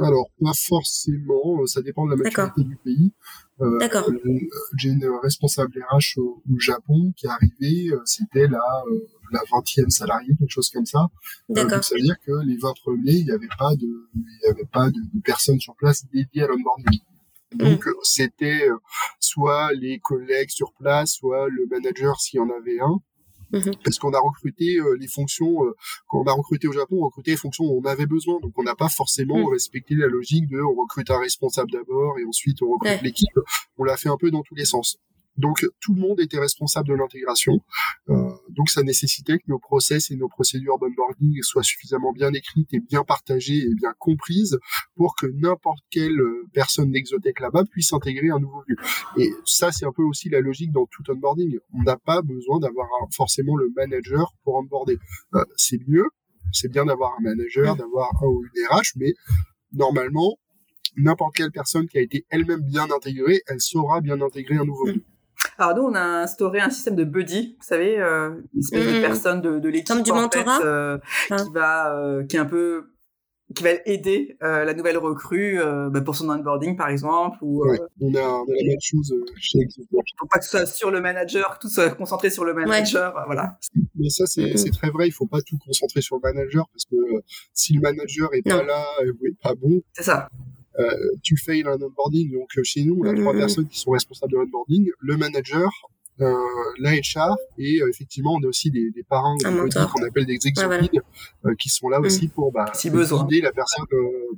[0.00, 3.12] Alors pas forcément, ça dépend de la maturité du pays.
[3.60, 4.10] Euh, D'accord.
[4.76, 8.60] J'ai une responsable RH au, au Japon qui est arrivée, c'était la
[9.32, 11.00] la 20e salariée, quelque chose comme ça.
[11.50, 11.84] Euh, D'accord.
[11.84, 14.68] ça veut dire que les 20 premiers, il n'y avait pas de, il y avait
[14.70, 17.00] pas de, personnes sur place dédiées à l'onboarding.
[17.52, 17.92] Donc mm.
[18.02, 18.76] c'était euh,
[19.20, 23.00] soit les collègues sur place, soit le manager s'il y en avait un.
[23.52, 23.82] Mm-hmm.
[23.84, 25.56] Parce qu'on a recruté euh, les fonctions,
[26.08, 28.38] quand on a recruté au Japon, on recrutait les fonctions où on avait besoin.
[28.40, 29.52] Donc on n'a pas forcément mm.
[29.52, 33.38] respecté la logique de on recrute un responsable d'abord et ensuite on recrute l'équipe.
[33.78, 34.98] On l'a fait un peu dans tous les sens.
[35.36, 37.60] Donc tout le monde était responsable de l'intégration.
[38.08, 42.72] Euh, donc ça nécessitait que nos process et nos procédures d'onboarding soient suffisamment bien écrites
[42.72, 44.58] et bien partagées et bien comprises
[44.94, 48.76] pour que n'importe quelle euh, personne d'Exotech là-bas puisse intégrer un nouveau venu.
[49.18, 51.58] Et ça c'est un peu aussi la logique dans tout onboarding.
[51.74, 54.98] On n'a pas besoin d'avoir forcément le manager pour onboarder.
[55.34, 56.06] Euh, c'est mieux,
[56.52, 59.12] c'est bien d'avoir un manager, d'avoir un ou une RH, mais
[59.72, 60.38] normalement
[60.96, 64.86] n'importe quelle personne qui a été elle-même bien intégrée, elle saura bien intégrer un nouveau
[64.86, 65.04] venu.
[65.58, 68.98] Alors nous, on a instauré un système de buddy, vous savez, euh, une espèce de
[68.98, 69.00] mm.
[69.00, 70.98] personne de, de l'équipe du en fait, euh,
[71.30, 71.36] ah.
[71.36, 72.92] qui va, euh, qui est un peu
[73.54, 77.64] qui va aider euh, la nouvelle recrue euh, bah, pour son onboarding par exemple ou
[77.64, 79.60] ouais, on, a, on, a, la même chose chez.
[80.18, 83.14] Pour pas que ce soit sur le manager, que tout soit concentré sur le manager,
[83.14, 83.22] ouais.
[83.26, 83.56] voilà.
[83.94, 84.70] Mais ça c'est mm.
[84.70, 86.96] très vrai, il faut pas tout concentrer sur le manager parce que
[87.52, 90.28] si le manager est pas là, ou est pas bon, c'est ça.
[90.78, 92.32] Euh, tu fais un onboarding.
[92.32, 93.38] Donc euh, chez nous, on a trois mmh.
[93.38, 95.70] personnes qui sont responsables de l'onboarding, le manager,
[96.22, 96.34] euh,
[96.78, 101.02] la HR et euh, effectivement on a aussi des, des parents qu'on appelle des exécutives
[101.44, 102.04] euh, qui sont là mmh.
[102.06, 103.26] aussi pour bah, si besoin.
[103.26, 103.84] aider la personne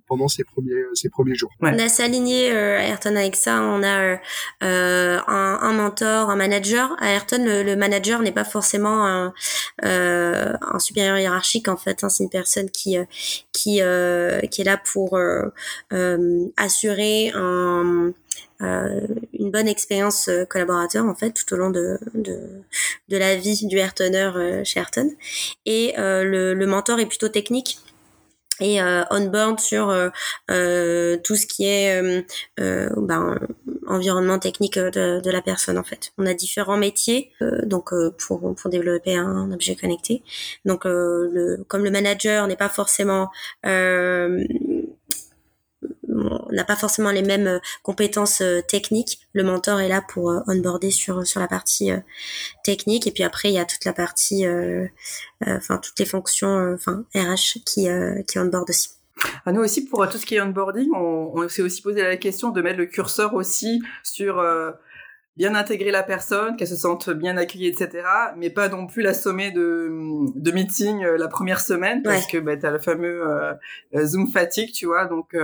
[0.06, 1.50] pendant ses premiers ses premiers jours.
[1.60, 1.70] Ouais.
[1.74, 3.60] On a s'aligné à Ayrton avec ça.
[3.62, 4.18] On a
[4.60, 6.96] un, un, mentor, un manager.
[7.00, 9.32] À Ayrton, le, le manager n'est pas forcément un,
[9.82, 12.04] un, supérieur hiérarchique en fait.
[12.04, 12.08] Hein.
[12.08, 12.96] C'est une personne qui
[13.52, 15.18] qui qui est là pour
[16.56, 18.12] assurer un
[18.60, 22.40] euh, une bonne expérience euh, collaborateur en fait tout au long de, de,
[23.08, 25.12] de la vie du Ayrtonner euh, chez Ayrton.
[25.64, 27.78] Et le, le mentor est plutôt technique
[28.60, 29.90] et euh, on-board sur
[30.50, 32.00] euh, tout ce qui est
[32.60, 33.38] euh, ben,
[33.86, 36.12] environnement technique de, de, la personne en fait.
[36.18, 37.30] On a différents métiers
[37.64, 40.22] donc pour pour développer un objet connecté.
[40.64, 43.30] Donc le comme le manager n'est pas forcément
[46.18, 49.20] on n'a pas forcément les mêmes euh, compétences euh, techniques.
[49.32, 51.90] Le mentor est là pour euh, onboarder sur sur la partie
[52.64, 54.44] technique et puis après il y a toute la partie,
[55.46, 57.86] enfin toutes les fonctions, enfin RH qui
[58.26, 58.90] qui onboard aussi.
[59.44, 62.16] À nous aussi pour tout ce qui est onboarding, on, on s'est aussi posé la
[62.16, 64.36] question de mettre le curseur aussi sur
[65.38, 68.04] bien intégrer la personne, qu'elle se sente bien accueillie, etc.
[68.36, 69.88] Mais pas non plus l'assommer de,
[70.34, 73.54] de meeting euh, la première semaine parce que bah, t'as le fameux euh,
[73.94, 75.06] euh, Zoom fatigue, tu vois.
[75.06, 75.36] Donc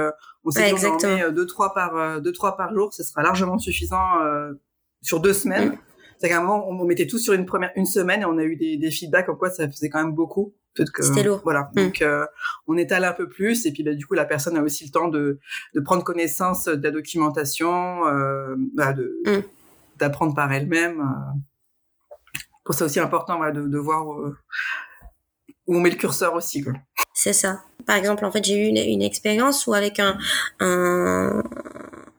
[0.44, 3.22] on s'est dit on en met deux trois par deux trois par jour, ce sera
[3.22, 4.18] largement suffisant
[5.00, 5.70] sur deux semaines.
[5.70, 5.78] Mm.
[6.18, 8.42] C'est qu'à un moment on mettait tout sur une première une semaine et on a
[8.42, 10.54] eu des, des feedbacks comme quoi ça faisait quand même beaucoup.
[10.74, 11.40] c'était lourd.
[11.44, 11.82] Voilà, mm.
[11.82, 12.04] donc
[12.66, 14.90] on étale un peu plus et puis bah, du coup la personne a aussi le
[14.90, 15.38] temps de,
[15.72, 18.00] de prendre connaissance de la documentation,
[18.74, 19.42] bah, de mm.
[19.98, 21.02] D'apprendre par elle-même.
[22.64, 24.06] pour ça aussi important de, voir
[25.66, 26.64] où on met le curseur aussi.
[27.14, 27.60] C'est ça.
[27.86, 30.18] Par exemple, en fait, j'ai eu une, expérience où avec un,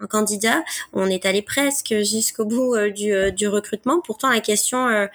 [0.08, 4.02] candidat, on est allé presque jusqu'au bout euh, du, euh, recrutement.
[4.02, 5.08] Pourtant, la question, euh,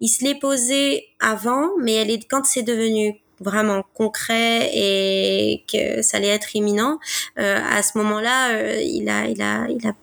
[0.00, 6.02] il se l'est posée avant, mais elle est quand c'est devenu vraiment concret et que
[6.02, 6.98] ça allait être imminent,
[7.36, 9.94] à ce moment-là, il a, il a, il a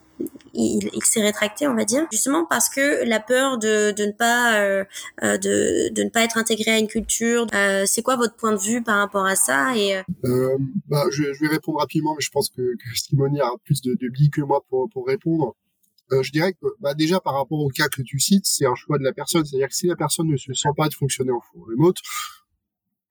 [0.53, 4.12] il, il s'est rétracté, on va dire, justement parce que la peur de, de ne
[4.12, 4.83] pas euh,
[5.23, 7.47] euh, de, de ne pas être intégré à une culture.
[7.53, 10.57] Euh, c'est quoi votre point de vue par rapport à ça et euh,
[10.88, 13.93] bah, je, je, vais répondre rapidement, mais je pense que, que Simone a plus de,
[13.93, 15.55] de billes que moi pour, pour répondre.
[16.12, 18.75] Euh, je dirais que bah, déjà par rapport au cas que tu cites, c'est un
[18.75, 19.45] choix de la personne.
[19.45, 21.97] C'est-à-dire que si la personne ne se sent pas de fonctionner en remote,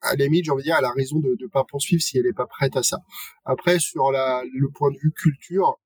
[0.01, 2.19] à la limite, j'ai envie de dire, elle a raison de ne pas poursuivre si
[2.19, 2.99] elle n'est pas prête à ça.
[3.45, 5.79] Après, sur la, le point de vue culture,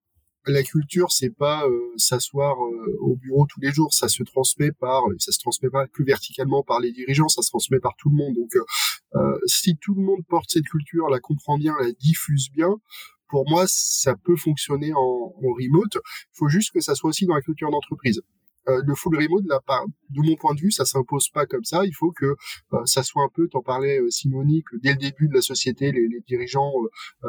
[0.47, 3.93] la culture, c'est pas euh, s'asseoir euh, au bureau tous les jours.
[3.93, 7.51] Ça se transmet par, ça se transmet pas que verticalement par les dirigeants, ça se
[7.51, 8.35] transmet par tout le monde.
[8.35, 8.51] Donc,
[9.15, 12.75] euh, si tout le monde porte cette culture, la comprend bien, la diffuse bien,
[13.29, 15.95] pour moi, ça peut fonctionner en, en remote.
[15.95, 18.21] Il faut juste que ça soit aussi dans la culture d'entreprise.
[18.69, 19.61] Euh, le full remote, là,
[20.11, 21.85] de mon point de vue, ça s'impose pas comme ça.
[21.85, 25.29] Il faut que euh, ça soit un peu, t'en parlais euh, Simonique, dès le début
[25.29, 26.73] de la société, les, les dirigeants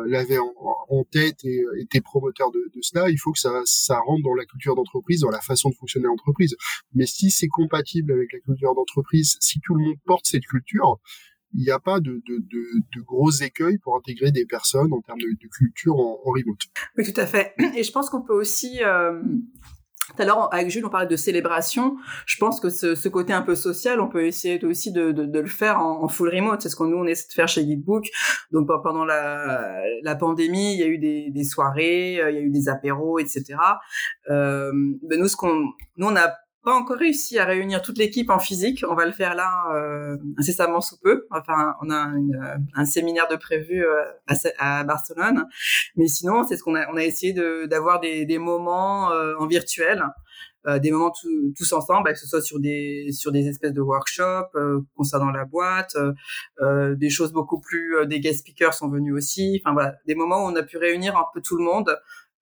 [0.06, 0.54] l'avaient en,
[0.90, 3.10] en, tête et étaient promoteurs de, de, cela.
[3.10, 6.06] Il faut que ça, ça rentre dans la culture d'entreprise, dans la façon de fonctionner
[6.06, 6.56] l'entreprise.
[6.94, 11.00] Mais si c'est compatible avec la culture d'entreprise, si tout le monde porte cette culture,
[11.56, 12.66] il n'y a pas de, de, de,
[12.96, 16.60] de, gros écueils pour intégrer des personnes en termes de, de culture en, en, remote.
[16.98, 17.54] Oui, tout à fait.
[17.76, 19.22] Et je pense qu'on peut aussi euh,
[20.08, 21.96] tout à l'heure, avec Jules, on parlait de célébration.
[22.26, 25.26] Je pense que ce, ce, côté un peu social, on peut essayer aussi de, de,
[25.26, 26.62] de le faire en, en, full remote.
[26.62, 28.08] C'est ce qu'on nous on essaie de faire chez Geekbook.
[28.52, 32.42] Donc pendant la, la pandémie, il y a eu des, des soirées, il y a
[32.42, 33.46] eu des apéros, etc.
[34.30, 34.72] Euh,
[35.04, 36.34] ben nous, ce qu'on, nous on a
[36.64, 38.86] pas encore réussi à réunir toute l'équipe en physique.
[38.90, 41.28] On va le faire là euh, incessamment sous peu.
[41.30, 44.04] Enfin, on a euh, un séminaire de prévu euh,
[44.58, 45.46] à, Barcelone.
[45.98, 47.34] Mais sinon, c'est ce qu'on a, on a essayé
[47.68, 50.04] d'avoir des, des, moments euh, en virtuel.
[50.66, 51.12] Euh, des moments
[51.58, 54.58] tous ensemble, que ce soit sur des sur des espèces de workshops
[54.96, 55.98] concernant la boîte,
[56.62, 59.62] des choses beaucoup plus des guest speakers sont venus aussi.
[59.62, 61.94] Enfin voilà, des moments où on a pu réunir un peu tout le monde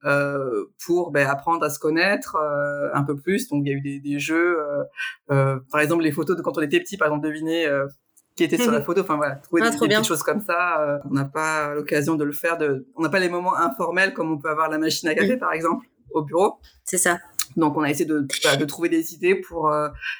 [0.05, 3.47] euh, pour ben, apprendre à se connaître euh, un peu plus.
[3.49, 4.83] Donc il y a eu des, des jeux, euh,
[5.31, 7.87] euh par exemple les photos de quand on était petit, par exemple deviner euh,
[8.35, 9.01] qui était sur la photo.
[9.01, 11.01] Enfin voilà, trouver ah, des, des petites choses comme ça.
[11.09, 12.57] on n'a pas l'occasion de le faire.
[12.57, 15.37] De, on n'a pas les moments informels comme on peut avoir la machine à café
[15.37, 16.59] par exemple au bureau.
[16.83, 17.19] C'est ça.
[17.57, 19.71] Donc on a essayé de, de trouver des idées pour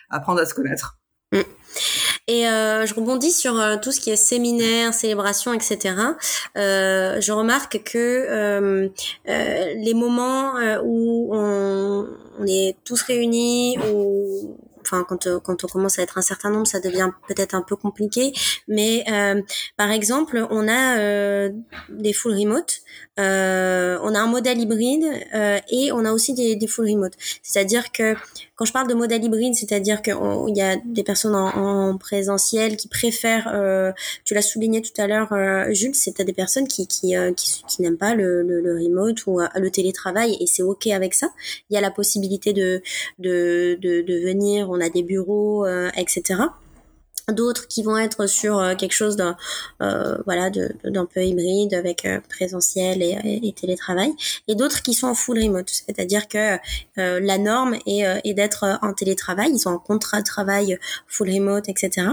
[0.10, 1.00] apprendre à se connaître.
[1.32, 1.40] Mm.
[2.32, 5.96] Et euh, je rebondis sur euh, tout ce qui est séminaire, célébration, etc.
[6.56, 8.88] Euh, je remarque que euh,
[9.28, 12.08] euh, les moments où on,
[12.40, 16.80] on, est tous réunis, où enfin quand on commence à être un certain nombre, ça
[16.80, 18.34] devient peut-être un peu compliqué.
[18.68, 19.06] Mais
[19.78, 21.50] par exemple, on a
[21.90, 22.82] des full remote
[23.20, 27.14] euh, on a un modèle hybride euh, et on a aussi des, des full remote.
[27.44, 28.16] C'est-à-dire que
[28.62, 30.14] quand je parle de modèle hybride, c'est-à-dire qu'il
[30.56, 33.92] y a des personnes en, présentiel qui préfèrent, euh,
[34.24, 37.32] tu l'as souligné tout à l'heure, euh, Jules, c'est des personnes qui euh,
[37.80, 38.44] n'aiment pas le,
[38.84, 41.32] remote ou le télétravail et c'est ok avec ça.
[41.70, 42.82] Il y a la possibilité de
[43.20, 46.44] venir, on a des bureaux, etc
[47.32, 49.38] d'autres qui vont être sur euh, quelque chose d'un
[49.82, 50.18] euh,
[50.84, 54.14] d'un peu hybride avec euh, présentiel et, télétravail.
[54.48, 55.70] Et d'autres qui sont en full remote.
[55.70, 56.56] C'est-à-dire que
[56.98, 59.52] euh, la norme est, est d'être en télétravail.
[59.54, 62.08] Ils ont un contrat de travail full remote etc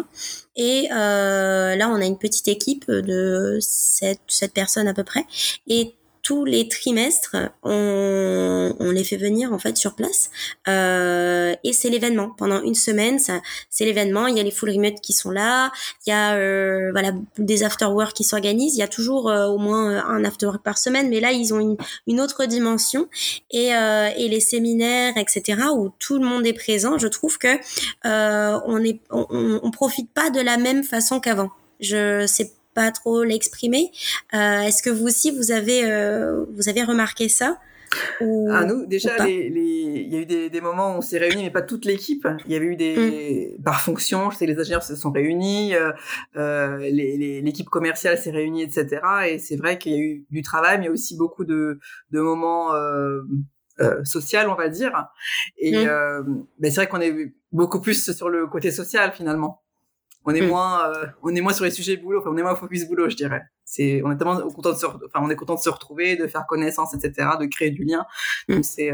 [0.56, 5.24] et là on a une petite équipe de 7, 7 personnes à peu près.
[5.66, 5.97] Et
[6.28, 10.30] tous les trimestres, on, on, les fait venir en fait sur place
[10.68, 13.18] euh, et c'est l'événement pendant une semaine.
[13.18, 14.26] Ça, c'est l'événement.
[14.26, 15.72] Il y a les full remote qui sont là.
[16.06, 18.76] Il y a euh, voilà des after work qui s'organisent.
[18.76, 21.54] Il y a toujours euh, au moins un after work par semaine, mais là ils
[21.54, 23.08] ont une, autre dimension
[23.50, 26.98] et, et les séminaires etc où tout le monde est présent.
[26.98, 27.56] Je trouve que
[28.04, 31.48] on est on, profite pas de la même façon qu'avant.
[31.80, 33.90] Je sais pas trop l'exprimer.
[34.34, 37.58] Euh, est-ce que vous aussi vous avez euh, vous avez remarqué ça
[38.20, 40.02] ou, ah, nous, déjà, les, les...
[40.06, 42.28] il y a eu des, des, moments où on s'est réunis, mais pas toute l'équipe.
[42.44, 43.62] Il y avait eu des, mm.
[43.62, 45.92] par fonction, je sais, les ingénieurs se sont réunis, euh,
[46.36, 49.00] euh l'équipe commerciale s'est réunie, etc.
[49.30, 52.74] Et c'est vrai qu'il y a eu du travail, mais aussi beaucoup de, de moments
[52.74, 53.22] euh,
[53.80, 55.06] euh, social, on va dire.
[55.56, 55.88] Et mm.
[55.88, 56.22] euh,
[56.58, 59.62] ben c'est vrai qu'on est beaucoup plus sur le côté social finalement.
[60.24, 60.48] On est mm.
[60.48, 63.16] moins, on est moins sur les sujets boulot, enfin, on est moins focus boulot, je
[63.16, 63.42] dirais.
[63.64, 66.26] C'est, on est tellement content de se, enfin, on est content de se retrouver, de
[66.26, 68.04] faire connaissance, etc., de créer du lien.
[68.48, 68.54] Mm.
[68.54, 68.92] Donc c'est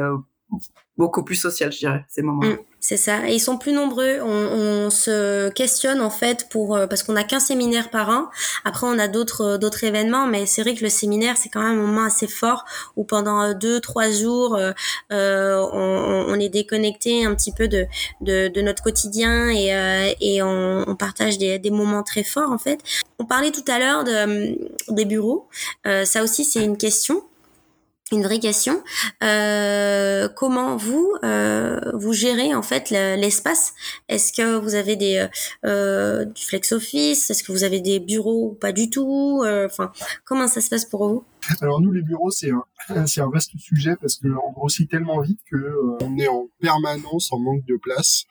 [0.97, 2.47] beaucoup plus social, je dirais, ces moments.
[2.47, 3.29] Mm, c'est ça.
[3.29, 4.21] Et ils sont plus nombreux.
[4.23, 8.29] On, se questionne en fait pour parce qu'on a qu'un séminaire par an.
[8.65, 11.79] Après, on a d'autres d'autres événements, mais c'est vrai que le séminaire c'est quand même
[11.79, 12.65] un moment assez fort
[12.97, 14.59] où pendant deux trois jours
[15.13, 17.87] euh, on, est déconnecté un petit peu de
[18.21, 22.81] de, notre quotidien et euh, et on, partage des, des moments très forts en fait.
[23.19, 24.59] On parlait tout à l'heure de,
[24.93, 25.49] des bureaux.
[25.87, 27.25] Euh, ça aussi c'est une question
[28.13, 28.83] une vraie question.
[29.23, 33.73] Euh, comment vous euh, vous gérez en fait l'espace?
[34.09, 35.27] Est-ce que vous avez des
[35.65, 37.31] euh, du flex office?
[37.31, 39.43] Est-ce que vous avez des bureaux ou pas du tout?
[39.45, 39.93] Euh, Enfin,
[40.25, 41.25] comment ça se passe pour vous?
[41.61, 45.41] Alors nous les bureaux c'est un un vaste sujet parce que on grossit tellement vite
[45.51, 48.25] que euh, on est en permanence en manque de place.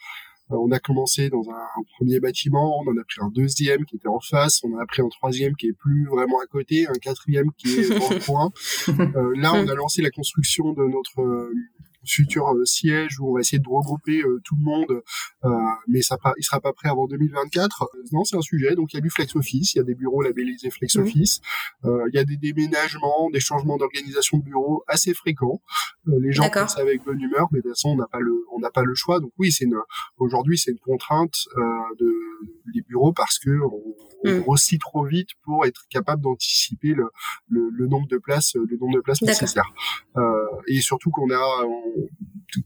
[0.53, 3.95] Euh, on a commencé dans un, premier bâtiment, on en a pris un deuxième qui
[3.95, 6.87] était en face, on en a pris un troisième qui est plus vraiment à côté,
[6.87, 8.51] un quatrième qui est le coin.
[8.89, 11.53] Euh, là, on a lancé la construction de notre euh,
[12.05, 15.01] futur euh, siège où on va essayer de regrouper euh, tout le monde,
[15.45, 15.49] euh,
[15.87, 17.89] mais ça pas, il sera pas prêt avant 2024.
[18.11, 18.75] Non, c'est un sujet.
[18.75, 21.41] Donc il y a du flex office, il y a des bureaux labellisés flex office,
[21.83, 25.61] il y a des déménagements, des changements d'organisation de bureaux assez fréquents.
[26.05, 28.59] les gens pensent avec bonne humeur, mais de toute façon on n'a pas le, on
[28.59, 29.19] n'a pas le choix.
[29.19, 29.79] Donc oui, c'est une,
[30.17, 31.35] aujourd'hui c'est une contrainte
[31.99, 32.13] de
[32.73, 33.95] des bureaux parce que on,
[34.25, 34.41] on mm.
[34.41, 37.09] grossit trop vite pour être capable d'anticiper le,
[37.49, 39.71] le, le, nombre de places, le nombre de places nécessaires.
[40.17, 40.21] Euh,
[40.67, 42.09] et surtout qu'on a, on,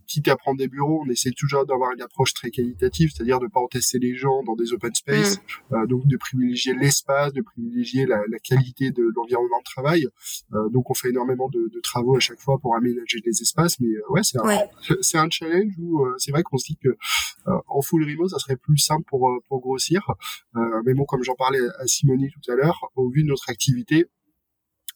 [0.05, 3.47] quitte à prendre des bureaux, on essaie toujours d'avoir une approche très qualitative, c'est-à-dire de
[3.47, 5.75] pas tester les gens dans des open space, mm.
[5.75, 10.07] euh, donc de privilégier l'espace, de privilégier la, la qualité de, l'environnement de travail.
[10.53, 13.79] Euh, donc on fait énormément de, de, travaux à chaque fois pour aménager les espaces,
[13.79, 14.59] mais euh, ouais, c'est un,
[15.01, 18.29] c'est un challenge où euh, c'est vrai qu'on se dit que euh, en full remote,
[18.29, 19.86] ça serait plus simple pour pour grossir.
[20.85, 24.07] Mais bon, comme j'en parlais à Simonie tout à l'heure, au vu de notre activité,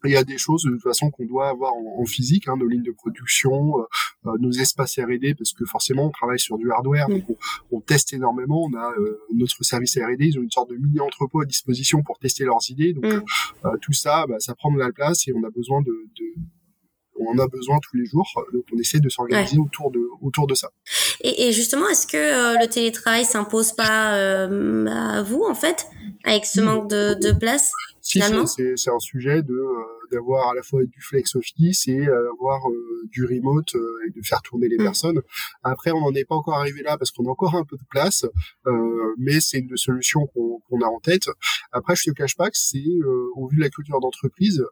[0.04, 2.68] il y a des choses de toute façon qu'on doit avoir en, physique, hein, nos
[2.68, 3.84] lignes de production, euh,
[4.26, 7.24] euh, nos espaces R&D, parce que forcément on travaille sur du hardware, donc
[7.72, 8.64] on, teste énormément.
[8.64, 12.02] On a euh, notre service R&D, ils ont une sorte de mini entrepôt à disposition
[12.04, 12.94] pour tester leurs idées.
[12.94, 13.78] Donc mm.
[13.82, 16.26] tout ça, bah, ça prend de la place et on a besoin de, de
[17.22, 20.48] on en a besoin tous les jours, donc on essaie de s'organiser autour de autour
[20.48, 20.70] de ça.
[21.22, 25.88] Et, et justement, est-ce que le télétravail s'impose pas à vous en fait,
[26.24, 30.64] avec ce manque de, de place si, c'est un sujet de euh, d'avoir à la
[30.64, 33.76] fois du flex office et euh, avoir euh, du remote
[34.08, 34.84] et de faire tourner les mm.
[34.84, 35.22] personnes.
[35.64, 37.86] Après, on n'en est pas encore arrivé là parce qu'on a encore un peu de
[37.90, 38.26] place,
[39.18, 41.26] mais c'est une solution qu'on a en tête.
[41.72, 42.84] Après, je te cache pas que c'est
[43.36, 44.64] au vu de la culture d'entreprise,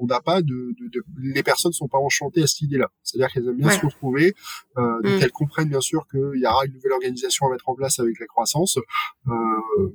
[0.00, 2.90] on n'a pas de, de, de, les personnes sont pas enchantées à cette idée-là.
[3.02, 4.34] C'est-à-dire qu'elles aiment bien se retrouver,
[4.76, 5.22] donc mm.
[5.22, 8.18] elles comprennent bien sûr qu'il y aura une nouvelle organisation à mettre en place avec
[8.18, 8.78] la croissance,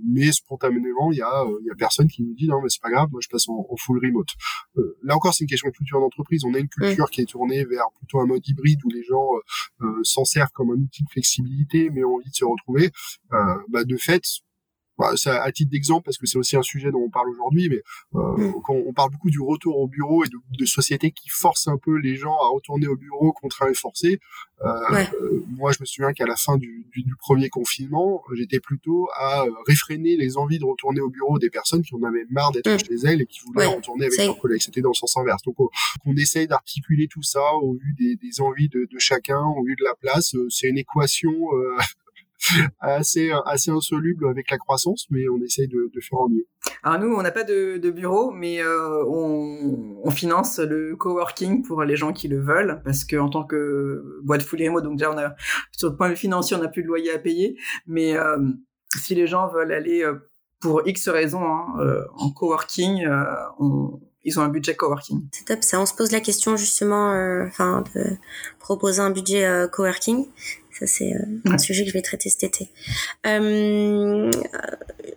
[0.07, 2.81] mais spontanément, il y a il y a personne qui nous dit non mais c'est
[2.81, 4.29] pas grave, moi je passe en, full remote.
[4.78, 6.43] Euh, là encore c'est une question de culture d'entreprise.
[6.45, 9.28] On a une culture qui est tournée vers plutôt un mode hybride où les gens
[9.36, 12.91] euh, euh, s'en servent comme un outil de flexibilité, mais ont envie de se retrouver.
[13.69, 14.23] bah, de fait,
[14.99, 17.69] bah, ça, à titre d'exemple, parce que c'est aussi un sujet dont on parle aujourd'hui,
[17.69, 17.81] mais
[18.19, 18.62] euh, mm.
[18.65, 21.77] quand on parle beaucoup du retour au bureau et de, de, sociétés qui forcent un
[21.77, 24.19] peu les gens à retourner au bureau contraint et forcé,
[24.62, 24.67] euh,
[25.21, 29.07] euh, moi je me souviens qu'à la fin du, du, du premier confinement, j'étais plutôt
[29.17, 32.69] à réfréner les envies de retourner au bureau des personnes qui en avaient marre d'être
[32.69, 32.79] mm.
[32.79, 34.62] chez elles et qui voulaient retourner avec leurs collègues.
[34.62, 35.43] C'était dans le sens inverse.
[35.43, 35.69] Donc on,
[36.05, 39.77] on essaye d'articuler tout ça au vu des, des envies de, de, chacun, au vu
[39.77, 40.35] de la place.
[40.49, 41.31] C'est une équation
[42.80, 46.47] assez assez insoluble avec la croissance, mais on essaye de, de faire en mieux.
[46.84, 51.63] Alors nous, on n'a pas de, de, bureau, mais euh, on, on, finance le coworking
[51.63, 54.97] pour les gens qui le veulent, parce que en tant que boîte full remote, donc
[54.97, 55.36] déjà on a
[55.71, 58.38] sur le point financier, on n'a plus de loyer à payer, mais euh,
[58.95, 60.15] si les gens veulent aller euh,
[60.62, 63.08] pour X raisons hein, euh, en coworking,
[63.60, 65.28] on, ils ont un budget coworking.
[65.32, 65.80] C'est top ça.
[65.80, 67.12] On se pose la question justement,
[67.47, 68.17] enfin, de
[68.60, 70.28] proposer un budget coworking.
[70.79, 72.69] Ça, c'est euh, un sujet que je vais traiter cet été.
[73.27, 74.31] Euh,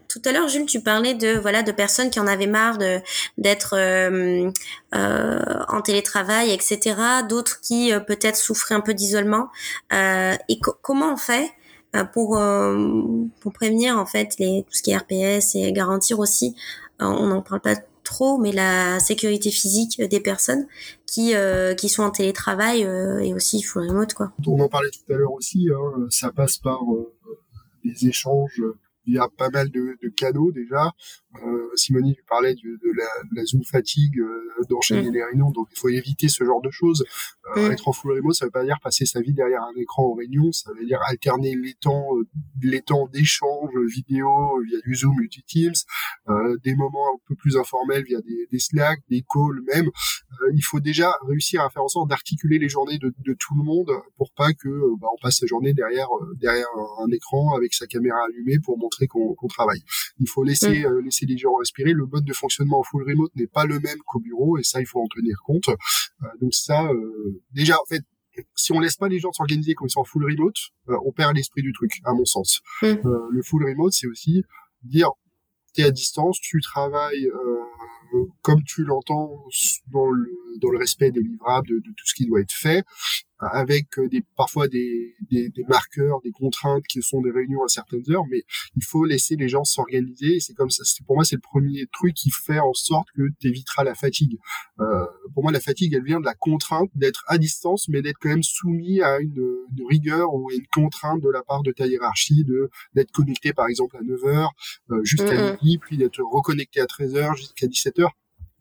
[0.08, 2.98] tout à l'heure, Jules, tu parlais de voilà de personnes qui en avaient marre de
[3.38, 4.50] d'être euh,
[4.92, 6.96] en télétravail, etc.
[7.28, 9.48] D'autres qui peut-être souffraient un peu d'isolement.
[9.92, 11.50] et comment on fait
[12.12, 12.40] pour
[13.40, 16.56] pour prévenir en fait les tout ce qui est RPS et garantir aussi
[16.98, 17.74] on n'en parle pas
[18.40, 20.66] mais la sécurité physique des personnes
[21.06, 24.32] qui euh, qui sont en télétravail euh, et aussi full remote quoi.
[24.46, 27.12] On en parlait tout à l'heure aussi, hein, ça passe par euh,
[27.84, 28.62] des échanges
[29.06, 30.92] via pas mal de, de canaux déjà.
[31.44, 35.14] Euh, Simonie parlait de, de, la, la, Zoom fatigue, euh, d'enchaîner mm.
[35.14, 37.04] les réunions, donc il faut éviter ce genre de choses.
[37.56, 37.72] Euh, mm.
[37.72, 40.14] Être en full remote, ça veut pas dire passer sa vie derrière un écran en
[40.14, 42.28] réunion, ça veut dire alterner les temps, euh,
[42.62, 44.28] les temps d'échange vidéo
[44.66, 45.72] via du Zoom ou du Teams,
[46.62, 49.90] des moments un peu plus informels via des, des Slack, des calls même.
[50.54, 53.64] il faut déjà réussir à faire en sorte d'articuler les journées de, de, tout le
[53.64, 54.68] monde pour pas que
[55.00, 56.66] bah, on passe sa journée derrière derrière
[56.98, 59.82] un écran avec sa caméra allumée pour montrer qu'on travaille.
[60.20, 60.98] Il faut laisser mm.
[61.04, 61.92] laisser les gens respirer.
[61.92, 64.80] Le mode de fonctionnement en full remote n'est pas le même qu'au bureau et ça,
[64.80, 65.68] il faut en tenir compte.
[65.68, 68.02] Euh, donc ça, euh, déjà, en fait,
[68.54, 70.56] si on laisse pas les gens s'organiser comme ils sont en full remote,
[70.88, 72.62] euh, on perd l'esprit du truc, à mon sens.
[72.80, 72.94] Mm.
[73.30, 74.42] le full remote, c'est aussi
[74.82, 75.10] dire,
[75.74, 77.28] tu es à distance, tu travailles
[78.42, 79.44] comme tu l'entends
[79.90, 82.84] dans le, dans le respect des livrables, de, tout ce qui doit être fait,
[83.50, 87.68] avec euh, des, parfois des, des, des, marqueurs, des contraintes qui sont des réunions à
[87.68, 88.42] certaines heures, mais
[88.76, 90.38] il faut laisser les gens s'organiser.
[90.40, 90.84] C'est comme ça.
[91.06, 94.38] Pour moi, c'est le premier truc qui fait en sorte que tu éviteras la fatigue.
[94.80, 98.18] Euh, pour moi, la fatigue, elle vient de la contrainte d'être à distance, mais d'être
[98.20, 99.32] quand même soumis à une,
[99.76, 103.66] une, rigueur ou une contrainte de la part de ta hiérarchie, de d'être connecté par
[103.66, 104.52] exemple à 9 heures
[104.90, 108.12] euh, jusqu'à midi, puis d'être reconnecté à 13 heures jusqu'à 17 heures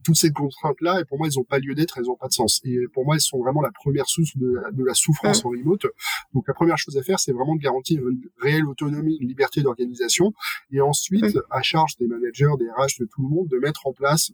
[0.04, 2.34] toutes ces contraintes-là, et pour moi, elles n'ont pas lieu d'être, elles n'ont pas de
[2.34, 2.62] sens.
[2.64, 5.86] Et pour moi, elles sont vraiment la première source de, la souffrance en remote.
[6.34, 9.62] Donc la première chose à faire, c'est vraiment de garantir une réelle autonomie, une liberté
[9.62, 10.34] d'organisation,
[10.72, 13.94] et ensuite, à charge des managers, des RH, de tout le monde, de mettre en
[13.94, 14.32] place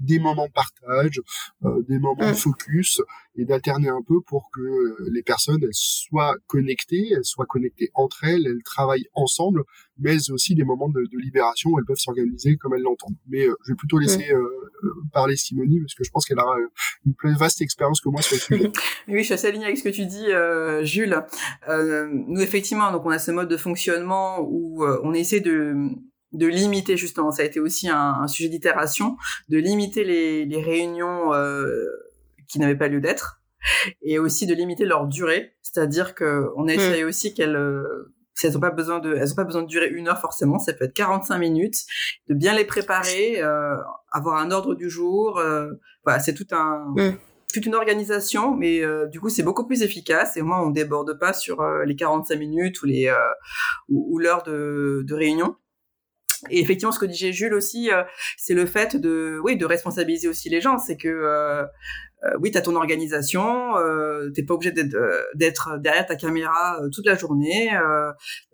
[0.00, 1.20] des moments de partage,
[1.64, 3.00] euh, des moments de focus
[3.36, 7.90] et d'alterner un peu pour que euh, les personnes elles soient connectées, elles soient connectées
[7.94, 9.62] entre elles, elles travaillent ensemble,
[9.98, 13.16] mais aussi des moments de, de libération où elles peuvent s'organiser comme elles l'entendent.
[13.28, 14.26] Mais euh, je vais plutôt laisser
[15.12, 16.44] parler Simonie parce que je pense qu'elle a
[17.06, 18.72] une plus vaste expérience que moi sur le sujet.
[19.08, 20.26] oui, je suis assez alignée avec ce que tu dis,
[20.86, 21.22] Jules.
[21.68, 25.90] nous effectivement, donc on a ce mode de fonctionnement où on essaie de
[26.36, 29.16] de limiter justement, ça a été aussi un, sujet d'itération,
[29.48, 31.86] de limiter les, les réunions euh,
[32.48, 33.40] qui n'avaient pas lieu d'être,
[34.02, 36.78] et aussi de limiter leur durée, c'est-à-dire que on a hmm.
[36.78, 38.12] essayé aussi qu'elles euh,
[38.44, 40.72] elles n'ont pas besoin de, elles ont pas besoin de durer une heure forcément, ça
[40.72, 41.84] peut être 45 minutes,
[42.28, 43.76] de bien les préparer, euh,
[44.12, 45.70] avoir un ordre du jour, euh,
[46.04, 47.16] voilà, c'est tout un, hmm.
[47.52, 50.70] toute une organisation, mais euh, du coup c'est beaucoup plus efficace et au moins on
[50.70, 53.10] déborde pas sur les 45 minutes ou les
[53.88, 55.56] ou, ou l'heure de, de réunion.
[56.50, 58.02] Et effectivement, ce que disait Jules aussi, euh,
[58.36, 60.78] c'est le fait de, oui, de responsabiliser aussi les gens.
[60.78, 61.64] C'est que, euh,
[62.24, 67.06] euh oui, tu as ton organisation, euh, t'es pas obligé d'être derrière ta caméra toute
[67.06, 67.70] la journée.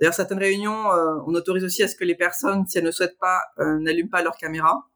[0.01, 0.87] D'ailleurs, certaines réunions,
[1.27, 4.23] on autorise aussi à ce que les personnes, si elles ne souhaitent pas, n'allument pas
[4.23, 4.89] leur caméra.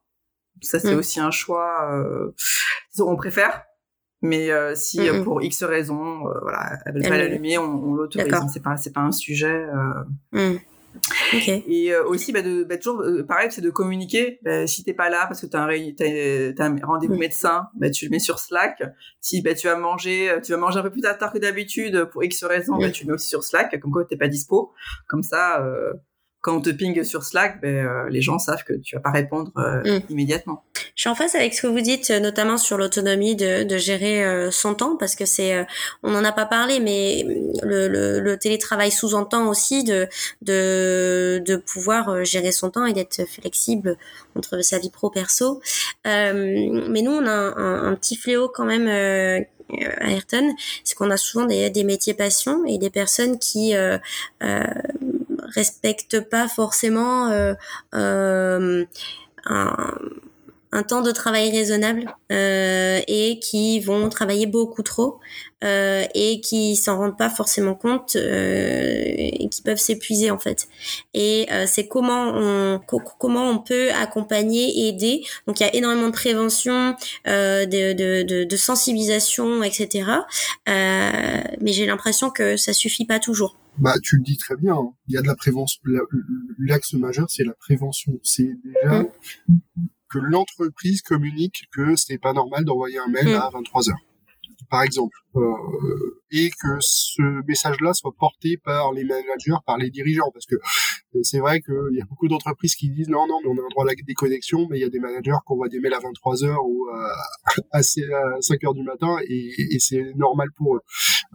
[0.63, 0.99] Ça, c'est mm.
[0.99, 2.03] aussi un choix.
[2.99, 3.63] on préfère.
[4.23, 5.25] Mais si mm, mm.
[5.25, 8.35] pour X raisons, voilà, elles veulent pas l'allumer, on, on l'autorise.
[8.53, 9.65] C'est pas, c'est pas un sujet.
[11.33, 14.39] Et euh, aussi, bah, de, bah, toujours, euh, pareil, c'est de communiquer.
[14.43, 18.07] Bah, si t'es pas là parce que t'as un, as, un rendez-vous médecin, bah, tu
[18.07, 18.83] le mets sur Slack.
[19.21, 22.05] Si bah, tu vas manger, euh, tu vas manger un peu plus tard que d'habitude
[22.13, 24.73] pour X raison, bah, tu le mets aussi sur Slack, comme quoi t'es pas dispo.
[25.09, 25.93] Comme ça, euh,
[26.47, 29.11] quand on te ping sur Slack, ben, euh, les gens savent que tu vas pas
[29.11, 30.03] répondre euh, mm.
[30.11, 30.63] immédiatement.
[30.95, 33.77] Je suis en face avec ce que vous dites, euh, notamment sur l'autonomie de, de,
[33.77, 35.67] gérer son temps, parce que c'est,
[36.05, 37.27] on n'en a pas parlé, mais
[37.65, 40.07] le, le, le télétravail sous-entend aussi de,
[40.43, 43.97] de, de pouvoir gérer son temps et d'être flexible
[44.37, 45.61] entre sa vie pro perso.
[46.05, 48.89] mais nous, on a un, un, petit fléau quand même
[49.71, 53.99] à Ayrton, c'est qu'on a souvent des, des métiers passion et des personnes qui euh,
[54.43, 54.63] euh,
[55.55, 57.55] respectent pas forcément euh,
[57.95, 58.85] euh,
[59.47, 59.99] un,
[60.77, 65.21] un temps de travail raisonnable euh, et qui vont travailler beaucoup trop
[65.65, 70.69] euh, et qui s'en rendent pas forcément compte euh, et qui peuvent s'épuiser en fait.
[71.15, 72.81] Et c'est comment on
[73.19, 75.23] comment on peut accompagner, aider.
[75.47, 80.11] Donc il y a énormément de prévention, de, de, de, de, sensibilisation, etc.
[80.67, 83.57] Mais j'ai l'impression que ça suffit pas toujours.
[83.79, 84.75] Bah, tu le dis très bien.
[84.75, 84.93] Hein.
[85.09, 85.81] Il y a de la prévention.
[86.59, 88.19] L'axe majeur, c'est la prévention.
[88.23, 89.09] C'est déjà mmh
[90.11, 93.41] que l'entreprise communique que c'est pas normal d'envoyer un mail mm.
[93.41, 93.97] à 23 heures,
[94.71, 100.31] par exemple, euh, et que ce message-là soit porté par les managers, par les dirigeants,
[100.33, 100.57] parce que
[101.23, 103.69] c'est vrai qu'il y a beaucoup d'entreprises qui disent non, non, mais on a un
[103.71, 106.01] droit à la déconnexion, mais il y a des managers qui envoient des mails à
[106.01, 106.87] 23 heures ou
[107.73, 110.81] à, 5 heures du matin, et, et c'est normal pour eux.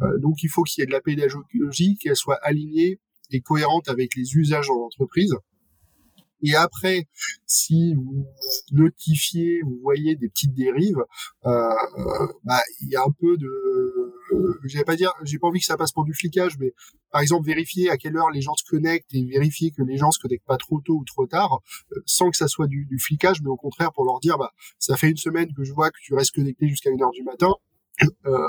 [0.01, 2.99] Euh, donc il faut qu'il y ait de la pédagogie, qu'elle soit alignée
[3.31, 5.35] et cohérente avec les usages dans l'entreprise
[6.43, 7.07] et après,
[7.45, 8.25] si vous
[8.71, 11.03] notifiez, vous voyez des petites dérives,
[11.45, 11.69] euh,
[12.43, 13.47] bah, il y a un peu de
[14.33, 16.73] euh, pas dire, j'ai pas envie que ça passe pour du flicage, mais
[17.11, 20.11] par exemple vérifier à quelle heure les gens se connectent et vérifier que les gens
[20.11, 21.59] se connectent pas trop tôt ou trop tard,
[21.91, 24.51] euh, sans que ça soit du, du, flicage, mais au contraire pour leur dire, bah
[24.79, 27.23] ça fait une semaine que je vois que tu restes connecté jusqu'à une heure du
[27.23, 27.53] matin.
[28.25, 28.47] Euh,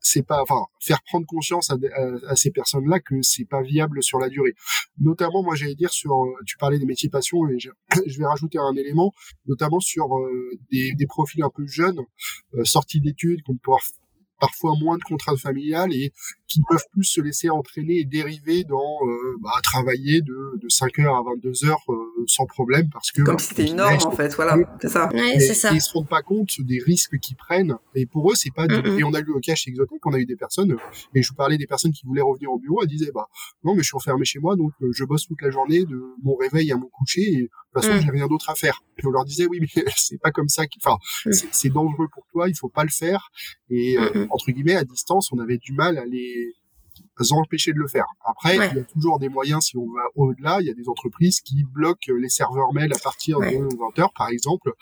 [0.00, 4.28] c'est pas, enfin, faire prendre conscience à, ces personnes-là que c'est pas viable sur la
[4.28, 4.54] durée.
[4.98, 7.58] Notamment, moi, j'allais dire sur, euh, tu parlais des métiers passion et
[8.06, 9.12] je, vais rajouter un élément,
[9.46, 12.00] notamment sur euh, des, des, profils un peu jeunes,
[12.54, 13.82] euh, sortis d'études, qu'on peut pouvoir
[14.40, 16.12] parfois moins de contraintes familiales et
[16.48, 21.06] qui peuvent plus se laisser entraîner et dériver dans euh, bah, travailler de, de 5h
[21.06, 21.94] à 22h euh,
[22.26, 25.08] sans problème parce que comme si c'était une norme en fait voilà c'est ça.
[25.12, 25.72] Ouais, c'est ça.
[25.72, 28.66] et ils se rendent pas compte des risques qu'ils prennent et pour eux c'est pas
[28.66, 28.74] du...
[28.98, 30.76] et on a eu au cas chez Exotech on a eu des personnes
[31.14, 33.28] et je vous parlais des personnes qui voulaient revenir au bureau elles disaient bah
[33.62, 36.00] non mais je suis enfermé chez moi donc euh, je bosse toute la journée de
[36.22, 38.00] mon réveil à mon coucher et toute façon mm.
[38.02, 40.64] j'ai rien d'autre à faire et on leur disait oui mais c'est pas comme ça
[40.82, 40.96] enfin
[41.26, 41.32] mm.
[41.52, 43.30] c'est dangereux pour toi il faut pas le faire
[43.68, 46.54] et euh, entre guillemets à distance on avait du mal à les
[47.32, 48.06] empêcher de le faire.
[48.24, 50.88] Après, il y a toujours des moyens, si on va au-delà, il y a des
[50.88, 54.72] entreprises qui bloquent les serveurs mail à partir de 20h, par exemple.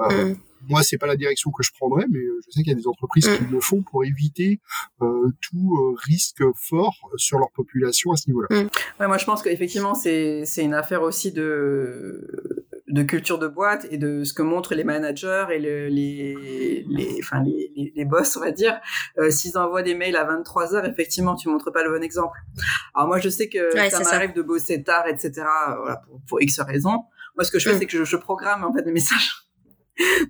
[0.00, 0.36] Euh, mm.
[0.68, 2.86] Moi, c'est pas la direction que je prendrais, mais je sais qu'il y a des
[2.86, 3.50] entreprises qui mm.
[3.50, 4.60] le font pour éviter
[5.02, 8.48] euh, tout euh, risque fort sur leur population à ce niveau-là.
[8.50, 8.68] Mm.
[9.00, 12.26] Ouais, moi, je pense qu'effectivement, c'est c'est une affaire aussi de
[12.94, 17.18] de culture de boîte et de ce que montrent les managers et le, les, les,
[17.18, 18.78] enfin les, les, les, boss, on va dire.
[19.18, 22.38] Euh, S'ils envoient des mails à 23 heures, effectivement, tu montres pas le bon exemple.
[22.94, 25.32] Alors moi, je sais que ça m'arrive de bosser tard, etc.
[25.76, 27.04] Voilà, pour, pour X raisons.
[27.36, 27.78] Moi, ce que je fais, mm.
[27.80, 29.43] c'est que je, je, programme en fait mes messages.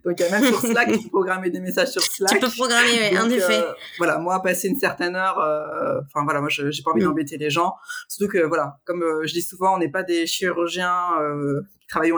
[0.05, 2.33] Donc, même sur Slack, tu peux programmer des messages sur Slack.
[2.35, 3.62] Tu peux programmer, Donc, en effet.
[3.62, 7.05] Euh, voilà, moi, passer une certaine heure, euh, enfin voilà, moi, j'ai pas envie mm.
[7.05, 7.75] d'embêter les gens.
[8.09, 11.87] Surtout que, voilà, comme euh, je dis souvent, on n'est pas des chirurgiens euh, qui
[11.87, 12.12] travaillent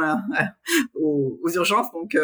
[0.94, 2.16] aux, aux, urgences, donc.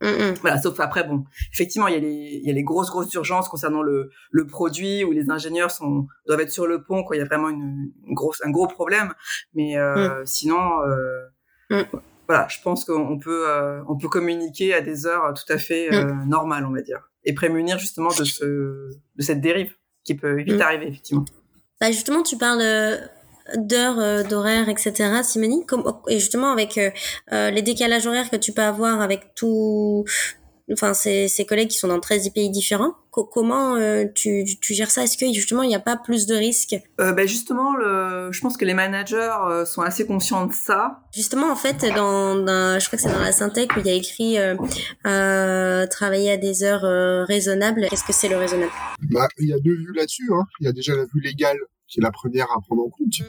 [0.00, 0.34] Mm -mm.
[0.42, 3.12] Voilà, sauf après, bon, effectivement, il y a les, il y a les grosses, grosses
[3.14, 7.14] urgences concernant le, le produit où les ingénieurs sont, doivent être sur le pont quand
[7.14, 9.12] il y a vraiment une, une grosse, un gros problème.
[9.54, 10.26] Mais euh, mm.
[10.26, 11.84] sinon, euh,
[12.28, 15.92] voilà, je pense qu'on peut, euh, on peut communiquer à des heures tout à fait
[15.92, 19.72] euh, normales, on va dire, et prémunir justement de ce, de cette dérive
[20.04, 21.24] qui peut vite arriver, effectivement.
[21.80, 22.62] Bah justement, tu parles
[23.56, 25.22] d'heures euh, d'horaire, etc.
[25.22, 25.64] Simoni,
[26.08, 30.04] et justement avec euh, les décalages horaires que tu peux avoir avec tout,
[30.72, 32.94] enfin ces, ces collègues qui sont dans 13 pays différents.
[33.10, 35.02] Co comment euh, tu, tu, gères ça?
[35.04, 36.76] Est-ce que justement il n'y a pas plus de risques?
[37.00, 41.00] Euh, ben Justement, le, je pense que les managers euh, sont assez conscients de ça.
[41.14, 43.90] Justement, en fait, dans, dans je crois que c'est dans la Syntec où il y
[43.90, 44.54] a écrit euh,
[45.06, 47.86] euh, travailler à des heures raisonnables.
[47.88, 48.72] Qu'est-ce que c'est le raisonnable?
[49.10, 50.28] Bah, Il y a deux vues là-dessus.
[50.32, 50.44] Hein.
[50.60, 53.22] Il y a déjà la vue légale qui est la première à prendre en compte.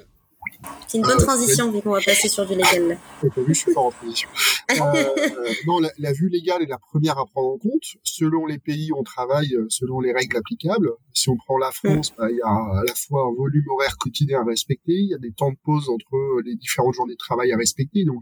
[0.88, 2.98] C'est une bonne euh, transition vu qu'on va passer sur du légal.
[3.22, 4.30] T'as vu, je suis fort en transition.
[4.72, 7.84] Euh, non, la, la, vue légale est la première à prendre en compte.
[8.04, 10.92] Selon les pays, on travaille euh, selon les règles applicables.
[11.12, 13.98] Si on prend la France, bah, il y a à la fois un volume horaire
[13.98, 17.18] quotidien à respecter, il y a des temps de pause entre les différentes journées de
[17.18, 18.06] travail à respecter.
[18.06, 18.22] Donc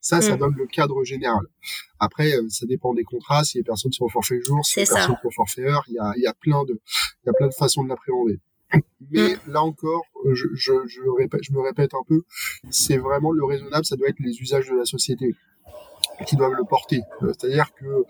[0.00, 0.38] ça, ça mm.
[0.38, 1.44] donne le cadre général.
[2.00, 5.14] Après, ça dépend des contrats, si les personnes sont au forfait jour, si les personnes
[5.14, 6.80] sont au forfait heure, il y a, y a plein de,
[7.22, 8.40] il y a plein de façons de l'appréhender.
[9.10, 9.52] Mais mm.
[9.52, 12.22] là encore, je, je, je, répète, je me répète un peu,
[12.70, 15.34] c'est vraiment le raisonnable, ça doit être les usages de la société
[16.26, 17.02] qui doivent le porter.
[17.22, 18.04] Euh, c'est-à-dire que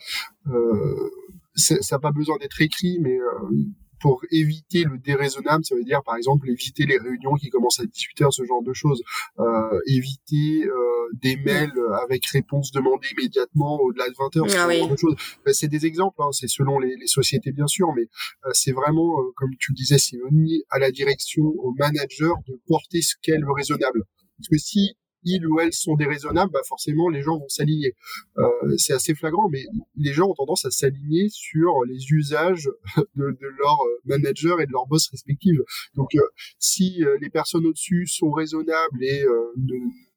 [0.50, 1.10] euh,
[1.54, 3.56] ça n'a pas besoin d'être écrit, mais euh,
[4.02, 7.84] pour éviter le déraisonnable, ça veut dire par exemple éviter les réunions qui commencent à
[7.84, 9.02] 18h, ce genre de choses,
[9.38, 11.72] euh, éviter euh, des mails
[12.02, 15.14] avec réponse demandée immédiatement au-delà de 20h, ce ah genre de choses.
[15.46, 18.02] Ben, c'est des exemples, hein, c'est selon les, les, sociétés bien sûr, mais
[18.46, 22.60] euh, c'est vraiment, euh, comme tu le disais Simoni, à la direction, au manager de
[22.66, 24.04] porter ce qu'est le raisonnable.
[24.36, 27.94] Parce que si ils ou elles sont déraisonnables, bah forcément les gens vont s'aligner.
[28.38, 29.64] Euh, c'est assez flagrant, mais
[29.96, 32.68] les gens ont tendance à s'aligner sur les usages
[33.16, 35.58] de, de leur euh, manager et de leur boss respectifs.
[35.94, 36.20] Donc euh,
[36.58, 39.52] si euh, les personnes au-dessus sont raisonnables et euh,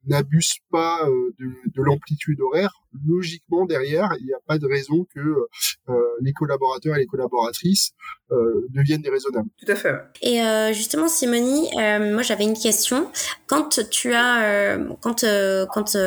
[0.08, 2.74] n'abuse pas euh, de, de l'amplitude horaire,
[3.08, 7.92] logiquement derrière, il n'y a pas de raison que euh, les collaborateurs et les collaboratrices
[8.32, 9.50] euh, deviennent déraisonnables.
[9.58, 9.96] Tout à fait.
[10.22, 13.12] Et euh, justement, Simonie, euh, moi j'avais une question.
[13.48, 15.26] Quand tu as, euh, quand
[15.74, 15.98] quand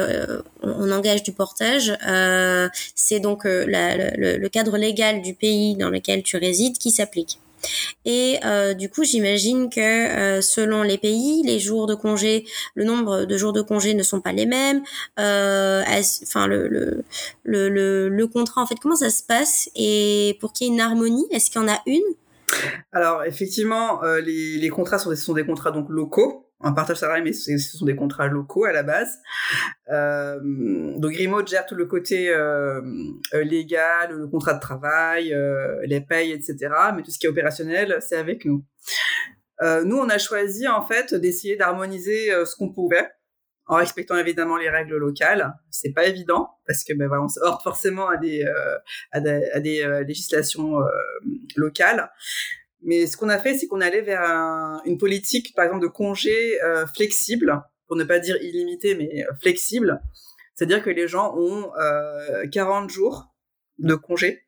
[0.63, 1.93] on engage du portage,
[2.95, 7.39] c'est donc la, le, le cadre légal du pays dans lequel tu résides qui s'applique.
[8.05, 12.45] Et euh, du coup, j'imagine que euh, selon les pays, les jours de congé,
[12.75, 14.83] le nombre de jours de congé ne sont pas les mêmes.
[15.19, 15.83] Euh,
[16.23, 17.05] enfin, le, le,
[17.45, 20.81] le, le, contrat, en fait, comment ça se passe Et pour qu'il y ait une
[20.81, 22.03] harmonie, est-ce qu'il y en a une?
[22.93, 26.48] Alors, effectivement, euh, les, les contrats sont des, sont des contrats donc locaux.
[26.61, 29.19] Un partage salarié, mais ce sont des contrats locaux à la base.
[29.91, 30.39] Euh,
[30.99, 32.81] donc Remote gère tout le côté euh,
[33.35, 35.35] euh, légal, le contrat de travail,
[35.85, 36.57] les payes, etc.
[36.97, 38.65] Mais tout ce qui est opérationnel, c'est avec nous.
[39.85, 43.09] nous, on a choisi en fait d'essayer d'harmoniser ce qu'on pouvait
[43.67, 45.55] en respectant évidemment les règles locales.
[45.71, 48.45] C'est pas évident parce que ben voilà, on se heurte forcément à des,
[49.13, 50.81] à des législations
[51.55, 52.11] locales.
[52.83, 54.22] Mais ce qu'on a fait, c'est qu'on allait vers
[54.85, 59.35] une politique, par exemple, de congé euh, flexible, pour ne pas dire illimité, mais euh,
[59.41, 60.01] flexible.
[60.55, 63.33] C'est-à-dire que les gens ont euh, 40 jours
[63.79, 64.45] de congé.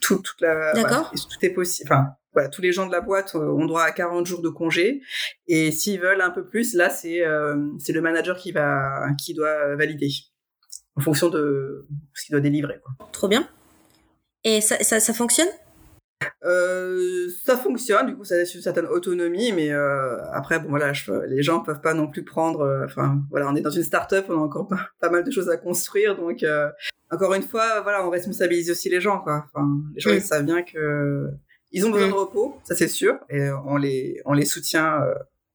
[0.00, 1.12] Tout, toute la, D'accord.
[1.12, 1.90] tout est possible.
[1.92, 4.48] Enfin, voilà, tous les gens de la boîte euh, ont droit à 40 jours de
[4.48, 5.02] congé.
[5.46, 9.34] Et s'ils veulent un peu plus, là, c'est euh, c'est le manager qui va qui
[9.34, 10.10] doit valider
[10.96, 12.80] en fonction de ce qu'il doit délivrer.
[12.82, 13.08] Quoi.
[13.12, 13.48] Trop bien.
[14.42, 15.48] Et ça, ça, ça fonctionne?
[16.44, 20.92] Euh, ça fonctionne, du coup, ça laisse une certaine autonomie, mais euh, après, bon voilà,
[20.92, 22.60] je, les gens peuvent pas non plus prendre.
[22.60, 25.30] Euh, enfin, voilà, on est dans une start-up, on a encore pas, pas mal de
[25.30, 26.44] choses à construire, donc
[27.10, 29.46] encore une fois, voilà, on responsabilise aussi les gens, quoi.
[29.52, 31.28] Enfin, les gens ils savent bien que
[31.72, 35.00] ils ont besoin de repos, ça c'est sûr, et on les on les soutient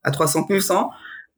[0.03, 0.89] à 300%.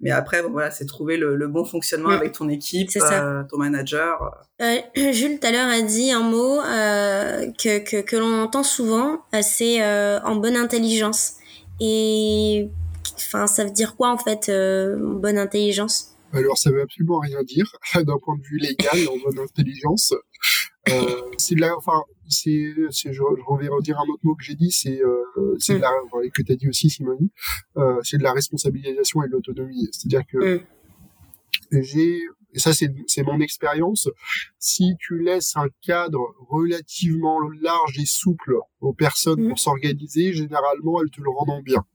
[0.02, 2.14] Mais après, bon, voilà, c'est trouver le, le, bon fonctionnement mmh.
[2.14, 4.46] avec ton équipe, euh, ton manager.
[4.62, 4.78] Euh,
[5.12, 9.24] Jules, tout à l'heure, a dit un mot euh, que, que, que l'on entend souvent,
[9.36, 11.34] euh, c'est euh, en bonne intelligence.
[11.80, 12.70] Et
[13.16, 14.52] enfin, ça veut dire quoi, en fait,
[14.98, 16.16] bonne intelligence?
[16.34, 20.14] Alors, ça veut absolument rien dire d'un point de vue légal en bonne intelligence.
[20.90, 24.72] Euh, c'est là, enfin, c'est, je, je reviens dire un autre mot que j'ai dit,
[24.72, 25.82] c'est, euh, c'est mm.
[25.82, 25.92] la,
[26.34, 27.30] que t'as dit aussi, Simone,
[27.78, 29.90] euh, c'est de la responsabilisation et de l'autonomie.
[29.92, 30.58] C'est-à-dire que
[31.72, 31.82] mm.
[31.82, 32.22] j'ai,
[32.54, 34.10] et ça c'est, c'est mon expérience,
[34.60, 39.50] si tu laisses un cadre relativement large et souple aux personnes mm.
[39.50, 41.86] pour s'organiser, généralement elles te le rendent bien.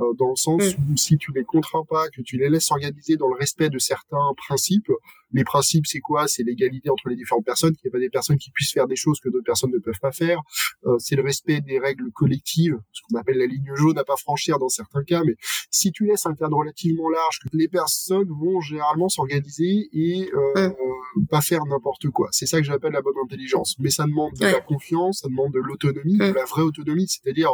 [0.00, 0.92] Euh, dans le sens mm.
[0.92, 3.78] où si tu les contrains pas, que tu les laisses s'organiser dans le respect de
[3.78, 4.90] certains principes,
[5.32, 6.26] les principes c'est quoi?
[6.26, 8.88] C'est l'égalité entre les différentes personnes, qu'il n'y ait pas des personnes qui puissent faire
[8.88, 10.40] des choses que d'autres personnes ne peuvent pas faire,
[10.86, 14.16] euh, c'est le respect des règles collectives, ce qu'on appelle la ligne jaune à pas
[14.16, 15.36] franchir dans certains cas, mais
[15.70, 20.70] si tu laisses un cadre relativement large, que les personnes vont généralement s'organiser et euh,
[21.16, 21.26] mm.
[21.26, 22.28] pas faire n'importe quoi.
[22.32, 23.76] C'est ça que j'appelle la bonne intelligence.
[23.78, 26.34] Mais ça demande de la confiance, ça demande de l'autonomie, de mm.
[26.34, 27.50] la vraie autonomie, c'est-à-dire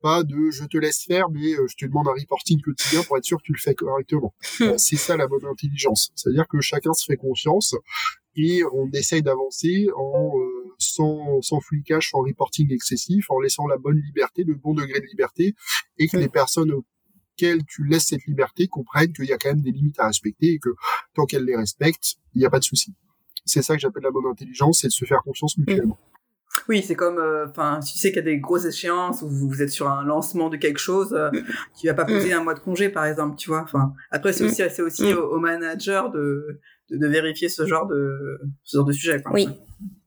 [0.00, 3.16] pas de je te laisse faire, mais euh, je te demande un reporting quotidien pour
[3.16, 4.34] être sûr que tu le fais correctement.
[4.60, 6.12] Euh, c'est ça la bonne intelligence.
[6.14, 7.74] C'est-à-dire que chacun se fait confiance
[8.36, 13.78] et on essaye d'avancer en euh, sans, sans flicage, sans reporting excessif, en laissant la
[13.78, 15.54] bonne liberté, le bon degré de liberté,
[15.98, 19.62] et que les personnes auxquelles tu laisses cette liberté comprennent qu'il y a quand même
[19.62, 20.70] des limites à respecter et que
[21.14, 22.94] tant qu'elles les respectent, il n'y a pas de souci.
[23.44, 25.98] C'est ça que j'appelle la bonne intelligence, c'est de se faire confiance mutuellement.
[26.00, 26.15] Oui,
[26.82, 29.62] c'est comme, euh, enfin, si tu sais qu'il y a des grosses échéances ou vous
[29.62, 31.30] êtes sur un lancement de quelque chose, euh,
[31.78, 33.62] tu vas pas poser un mois de congé, par exemple, tu vois.
[33.62, 37.86] Enfin, après, c'est aussi, c'est aussi au, au, manager de, de, de, vérifier ce genre
[37.86, 39.22] de, ce genre de sujet.
[39.22, 39.32] Quoi.
[39.32, 39.48] Oui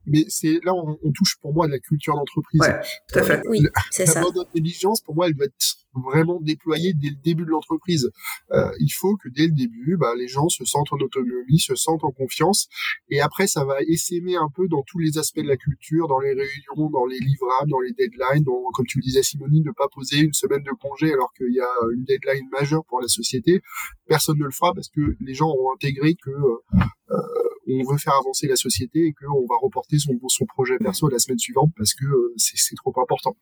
[0.09, 2.61] mais c'est là on, on, touche pour moi de la culture d'entreprise.
[2.61, 3.41] Ouais, tout à fait.
[3.47, 4.21] oui, c'est ça.
[4.21, 5.53] La bonne intelligence, pour moi, elle doit être
[5.93, 8.09] vraiment déployée dès le début de l'entreprise.
[8.51, 11.75] Euh, il faut que dès le début, bah, les gens se sentent en autonomie, se
[11.75, 12.67] sentent en confiance,
[13.09, 16.19] et après, ça va essaimer un peu dans tous les aspects de la culture, dans
[16.19, 19.87] les réunions, dans les livrables, dans les deadlines, comme tu le disais, Simone, ne pas
[19.87, 23.61] poser une semaine de congé alors qu'il y a une deadline majeure pour la société.
[24.07, 26.79] Personne ne le fera parce que les gens ont intégré que euh,
[27.11, 31.07] euh on veut faire avancer la société et qu'on va reporter son, son projet perso
[31.09, 33.35] la semaine suivante parce que euh, c'est trop important.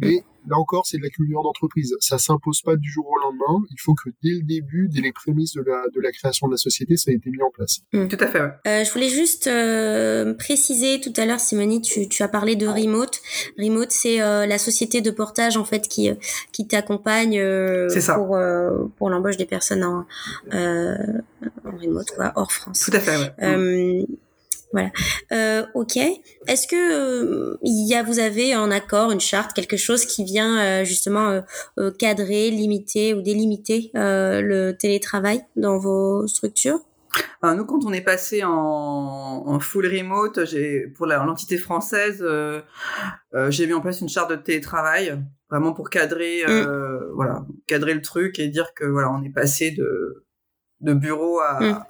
[0.00, 1.87] Mais là encore, c'est de la culture d'entreprise.
[2.00, 3.64] Ça s'impose pas du jour au lendemain.
[3.70, 6.52] Il faut que dès le début, dès les prémices de la, de la création de
[6.52, 7.80] la société, ça a été mis en place.
[7.92, 8.08] Mm.
[8.08, 8.40] Tout à fait.
[8.40, 8.52] Ouais.
[8.66, 12.66] Euh, je voulais juste euh, préciser tout à l'heure, Simonie, tu, tu as parlé de
[12.66, 13.20] Remote.
[13.58, 16.10] Remote, c'est euh, la société de portage en fait qui
[16.52, 20.06] qui t'accompagne euh, pour euh, pour l'embauche des personnes en,
[20.52, 22.80] en remote, quoi, hors France.
[22.80, 23.16] Tout à fait.
[23.38, 24.06] Ouais.
[24.72, 24.90] Voilà.
[25.32, 25.96] Euh, ok.
[26.46, 30.24] Est-ce que euh, il y a, vous avez en accord une charte, quelque chose qui
[30.24, 31.40] vient euh, justement euh,
[31.78, 36.80] euh, cadrer, limiter ou délimiter le télétravail dans vos structures?
[37.42, 42.24] Alors nous, quand on est passé en, en full remote, j'ai pour l'entité française,
[43.48, 45.18] j'ai mis en place une charte de télétravail,
[45.50, 47.12] vraiment pour cadrer, mm.
[47.14, 50.26] voilà, cadrer le truc et dire que voilà, on est passé de
[50.80, 51.84] de bureau à mm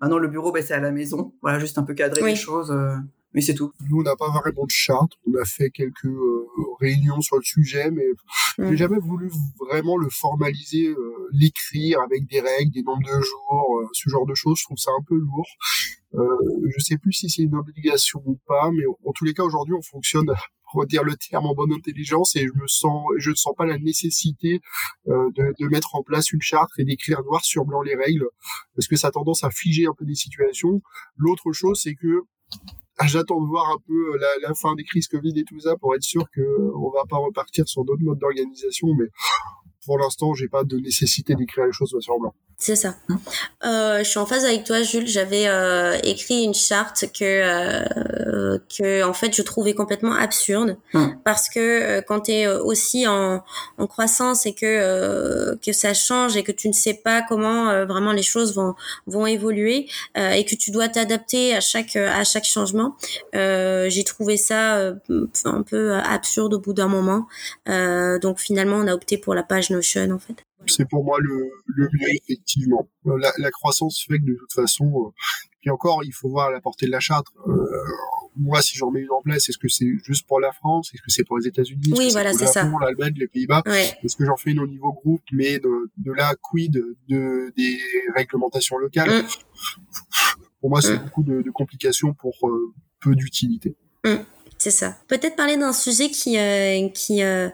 [0.00, 1.32] Maintenant, le bureau, ben, c'est à la maison.
[1.42, 2.70] Voilà, juste un peu cadrer les choses.
[2.70, 2.96] Euh,
[3.34, 3.72] mais c'est tout.
[3.88, 5.12] Nous, on n'a pas vraiment de charte.
[5.26, 6.46] On a fait quelques euh,
[6.80, 8.04] réunions sur le sujet, mais
[8.58, 8.70] mm.
[8.70, 13.90] j'ai jamais voulu vraiment le formaliser, euh, l'écrire avec des règles, des nombres de jours,
[13.92, 14.58] ce genre de choses.
[14.58, 15.48] Je trouve ça un peu lourd.
[16.14, 19.42] Euh, je sais plus si c'est une obligation ou pas, mais en tous les cas,
[19.42, 20.30] aujourd'hui, on fonctionne
[20.72, 23.78] redire le terme en bonne intelligence et je me sens, je ne sens pas la
[23.78, 24.60] nécessité
[25.08, 28.28] euh, de, mettre en place une charte et d'écrire noir sur blanc les règles
[28.74, 30.82] parce que ça a tendance à figer un peu des situations.
[31.16, 32.22] L'autre chose, c'est que
[32.98, 35.76] ah, j'attends de voir un peu la, la, fin des crises Covid et tout ça
[35.76, 36.42] pour être sûr que
[36.76, 39.06] on va pas repartir sur d'autres modes d'organisation, mais
[39.84, 42.34] pour l'instant, j'ai pas de nécessité d'écrire les choses sur blanc.
[42.62, 42.94] C'est ça.
[43.64, 45.08] Euh, je suis en phase avec toi, Jules.
[45.08, 51.16] J'avais euh, écrit une charte que euh, que en fait je trouvais complètement absurde hum.
[51.24, 53.42] parce que euh, quand tu es aussi en,
[53.78, 57.84] en croissance et que euh, que ça change et que tu ne sais pas comment
[57.84, 58.74] vraiment les choses vont
[59.08, 62.96] vont évoluer et que tu dois t'adapter à chaque à chaque changement,
[63.32, 64.92] j'ai trouvé ça
[65.44, 67.26] un peu absurde au bout d'un moment.
[67.66, 71.50] donc finalement, on a opté pour la page Notion en fait c'est pour moi le,
[71.66, 72.88] le mieux effectivement.
[73.04, 75.10] La, la, croissance fait que de toute façon, euh,
[75.60, 77.26] puis encore, il faut voir la portée de la charte.
[77.46, 77.52] Euh,
[78.36, 80.90] moi, si j'en mets une en place, est-ce que c'est juste pour la France?
[80.94, 81.92] Est-ce que c'est pour les États-Unis?
[81.96, 82.68] Oui, voilà, c'est ça.
[82.80, 83.62] L'Allemagne, les Pays-Bas?
[83.66, 86.72] Est-ce que j'en fais une au niveau groupe, mais de, de la quid
[87.08, 87.78] de des
[88.16, 89.22] réglementations locales?
[89.22, 89.26] Mm.
[90.60, 91.02] Pour moi, c'est mm.
[91.04, 93.76] beaucoup de, de, complications pour euh, peu d'utilité.
[94.04, 94.16] Mm.
[94.62, 94.96] C'est ça.
[95.08, 97.48] Peut-être parler d'un sujet qui euh, qui euh,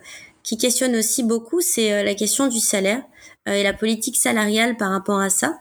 [0.48, 3.02] qui questionne aussi beaucoup, c'est euh, la question du salaire
[3.46, 5.58] euh, et la politique salariale par rapport à ça.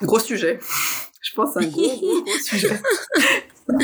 [0.00, 0.58] Gros sujet.
[1.20, 2.80] Je pense un gros, gros, gros sujet.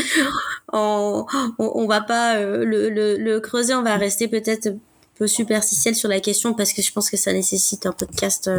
[0.72, 1.26] on,
[1.58, 4.78] on, on, va pas euh, le, le, le, creuser, on va rester peut-être un
[5.18, 8.50] peu superficiel sur la question parce que je pense que ça nécessite un podcast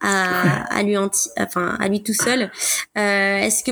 [0.00, 2.50] à, à lui anti, enfin à lui tout seul.
[2.98, 3.70] Euh, Est-ce que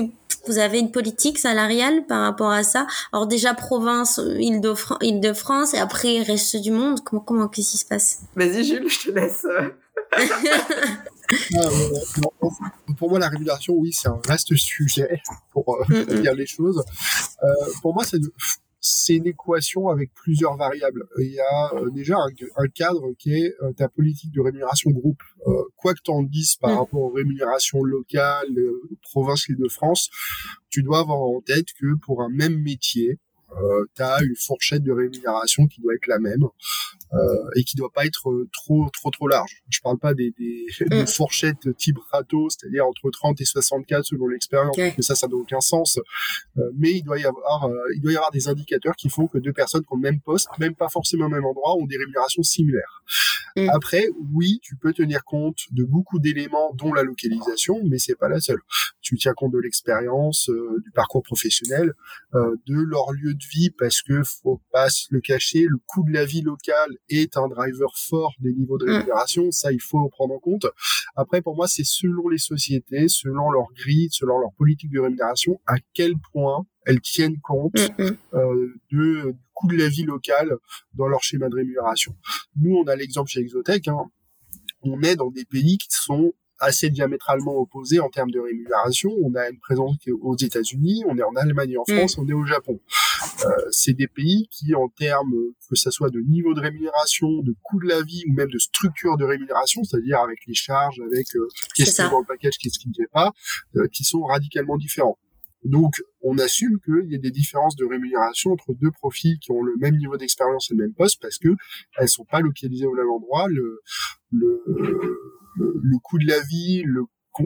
[0.49, 2.87] vous avez une politique salariale par rapport à ça?
[3.13, 6.99] Alors déjà province, Île-de-France, et après reste du monde.
[7.03, 8.19] Comment comment qu'est-ce qui se passe?
[8.35, 9.45] Vas-y Jules, je te laisse.
[12.97, 15.21] Pour moi, la régulation, oui, c'est un vaste sujet
[15.51, 16.83] pour euh, dire les choses.
[17.43, 17.47] Euh,
[17.81, 18.19] pour moi, c'est
[18.81, 21.05] c'est une équation avec plusieurs variables.
[21.17, 25.21] Il y a euh, déjà un, cadre qui est euh, ta politique de rémunération groupe.
[25.47, 26.77] Euh, quoi que tu en dises par mm.
[26.77, 28.47] rapport aux rémunérations locales,
[29.01, 30.09] province de France,
[30.69, 33.19] tu dois avoir en tête que pour un même métier,
[33.57, 36.45] euh, tu as une fourchette de rémunération qui doit être la même
[37.55, 39.63] et qui doit pas être euh, trop trop trop large.
[39.69, 41.07] Je parle pas des, des, des mm.
[41.07, 44.93] fourchettes type râteau, c'est-à-dire entre 30 et 64 selon l'expérience, okay.
[45.01, 45.99] ça ça n'a aucun sens.
[46.57, 49.27] Euh, mais il doit y avoir euh, il doit y avoir des indicateurs qui font
[49.27, 51.85] que deux personnes qui ont le même poste, même pas forcément au même endroit, ont
[51.85, 53.03] des rémunérations similaires.
[53.55, 53.69] Mm.
[53.69, 58.29] Après, oui, tu peux tenir compte de beaucoup d'éléments, dont la localisation, mais c'est pas
[58.29, 58.61] la seule.
[59.01, 61.93] Tu tiens compte de l'expérience, euh, du parcours professionnel,
[62.33, 66.13] de leur lieu de vie, parce que faut pas se le cacher, le coût de
[66.13, 68.89] la vie locale est un driver fort des niveaux de mm.
[68.89, 69.51] rémunération.
[69.51, 70.67] Ça, il faut le prendre en compte.
[71.15, 75.59] Après, pour moi, c'est selon les sociétés, selon leur grille, selon leur politique de rémunération,
[75.67, 78.17] à quel point elles tiennent compte mm, mm.
[78.33, 80.55] euh, de, du coût de la vie locale
[80.93, 82.15] dans leur schéma de rémunération.
[82.55, 83.87] Nous, on a l'exemple chez Exotech.
[83.87, 84.09] Hein,
[84.81, 89.11] on est dans des pays qui sont assez diamétralement opposés en termes de rémunération.
[89.23, 92.21] On a une présence aux États-Unis, on est en Allemagne en France, mm.
[92.21, 92.79] on est au Japon.
[93.45, 95.33] Euh, c'est des pays qui, en termes
[95.69, 98.57] que ça soit de niveau de rémunération, de coût de la vie ou même de
[98.57, 102.57] structure de rémunération, c'est-à-dire avec les charges, avec euh, qu'est-ce qui est dans le package,
[102.57, 103.31] qu'est-ce qui ne fait pas,
[103.75, 105.17] euh, qui sont radicalement différents.
[105.63, 109.61] Donc, on assume qu'il y a des différences de rémunération entre deux profils qui ont
[109.61, 111.49] le même niveau d'expérience et le même poste parce que
[111.97, 113.47] elles sont pas localisées au même endroit.
[113.49, 113.81] Le,
[114.31, 114.63] le,
[115.57, 117.03] le coût de la vie, le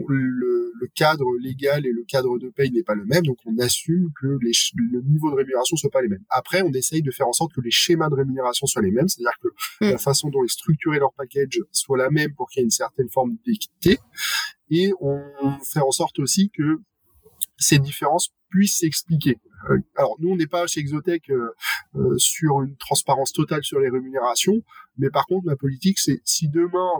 [0.08, 3.56] le, le, cadre légal et le cadre de paye n'est pas le même, donc on
[3.58, 6.24] assume que les, le niveau de rémunération soit pas les mêmes.
[6.30, 9.08] Après, on essaye de faire en sorte que les schémas de rémunération soient les mêmes,
[9.08, 9.48] c'est-à-dire que
[9.84, 9.90] mm.
[9.90, 12.70] la façon dont ils structurent leur package soit la même pour qu'il y ait une
[12.70, 13.98] certaine forme d'équité,
[14.70, 15.20] et on
[15.62, 16.80] fait en sorte aussi que
[17.64, 19.38] ces différences puissent s'expliquer.
[19.70, 21.48] Euh, alors nous, on n'est pas chez Exotech euh,
[21.96, 24.62] euh, sur une transparence totale sur les rémunérations,
[24.96, 26.90] mais par contre, ma politique, c'est si demain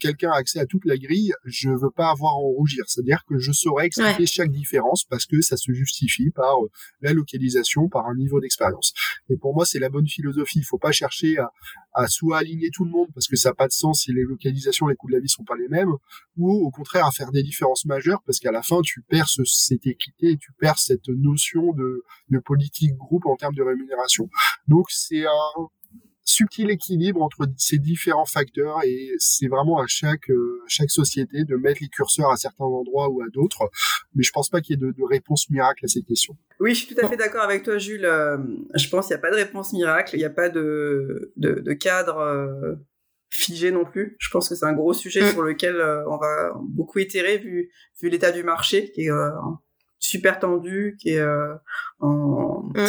[0.00, 2.84] quelqu'un a accès à toute la grille, je veux pas avoir à en rougir.
[2.88, 4.26] C'est-à-dire que je saurais expliquer ouais.
[4.26, 6.56] chaque différence parce que ça se justifie par
[7.00, 8.92] la localisation, par un niveau d'expérience.
[9.28, 10.58] Et pour moi, c'est la bonne philosophie.
[10.58, 11.52] Il faut pas chercher à,
[11.94, 14.24] à soit aligner tout le monde parce que ça n'a pas de sens si les
[14.24, 15.92] localisations, les coûts de la vie sont pas les mêmes,
[16.36, 19.44] ou au contraire à faire des différences majeures parce qu'à la fin, tu perds ce,
[19.44, 24.28] cette équité, tu perds cette notion de de politique groupe en termes de rémunération.
[24.68, 25.68] Donc c'est un
[26.24, 31.56] subtil équilibre entre ces différents facteurs et c'est vraiment à chaque euh, chaque société de
[31.56, 33.70] mettre les curseurs à certains endroits ou à d'autres.
[34.14, 36.36] Mais je pense pas qu'il y ait de, de, réponse miracle à cette question.
[36.60, 38.06] Oui, je suis tout à fait d'accord avec toi, Jules.
[38.06, 38.38] Euh,
[38.74, 41.60] je pense qu'il n'y a pas de réponse miracle, il n'y a pas de, de,
[41.60, 42.74] de cadre euh,
[43.28, 44.16] figé non plus.
[44.18, 45.32] Je pense que c'est un gros sujet mmh.
[45.32, 45.76] sur lequel
[46.08, 49.10] on va beaucoup itérer vu vu l'état du marché qui est
[50.04, 51.54] super tendu, qui est euh,
[52.00, 52.62] en...
[52.74, 52.84] Mmh.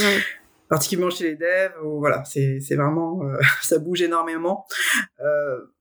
[0.70, 1.74] particulièrement chez les devs.
[1.84, 3.22] Où, voilà, c'est c'est vraiment
[3.62, 4.66] ça bouge énormément.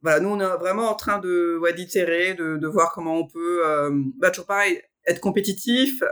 [0.02, 3.26] voilà, nous on est vraiment en train de ouais, d'itérer, de, de voir comment on
[3.26, 3.62] peut,
[4.18, 6.02] bah, toujours pareil, être compétitif.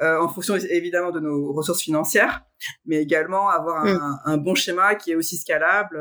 [0.00, 2.42] en fonction évidemment de nos ressources financières,
[2.86, 4.20] mais également avoir un, mm.
[4.24, 5.98] un bon schéma qui est aussi scalable,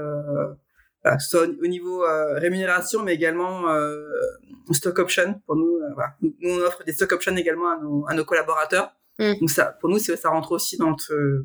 [1.04, 2.04] que ce soit au niveau
[2.36, 3.64] rémunération, mais également
[4.72, 5.80] stock option pour nous.
[5.94, 6.16] Voilà.
[6.22, 6.34] nous.
[6.44, 8.94] on offre des stock options également à nos, à nos collaborateurs.
[9.20, 9.34] Mm.
[9.40, 11.44] Donc ça, pour nous, ça rentre aussi dans, le,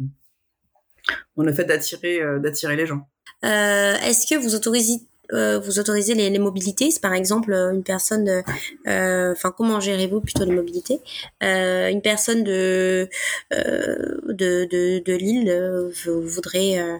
[1.36, 3.06] dans le fait d'attirer, euh, d'attirer les gens.
[3.44, 5.00] Euh, est-ce que vous autorisez
[5.34, 8.42] euh, vous autorisez les, les mobilités, par exemple une personne,
[8.86, 11.02] enfin comment gérez-vous plutôt les mobilités?
[11.42, 13.10] Une personne de
[13.50, 16.98] de, de, de Lille voudrait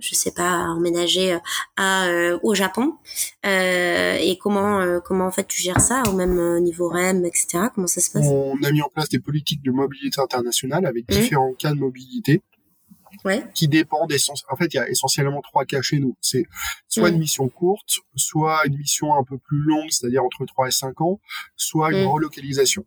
[0.00, 1.38] je sais pas, emménager euh,
[1.76, 2.94] à, euh, au Japon
[3.46, 7.64] euh, Et comment, comment en fait tu gères ça au même niveau REM, etc.
[7.74, 8.26] Comment ça se passe?
[8.26, 11.14] On a mis en place des politiques de mobilité internationale avec mmh.
[11.14, 12.42] différents cas de mobilité.
[13.24, 13.42] Ouais.
[13.54, 14.12] qui dépendent
[14.50, 16.44] en fait il y a essentiellement trois cas chez nous c'est
[16.88, 17.14] soit mmh.
[17.14, 21.00] une mission courte soit une mission un peu plus longue c'est-à-dire entre 3 et 5
[21.00, 21.18] ans
[21.56, 22.06] soit une mmh.
[22.06, 22.84] relocalisation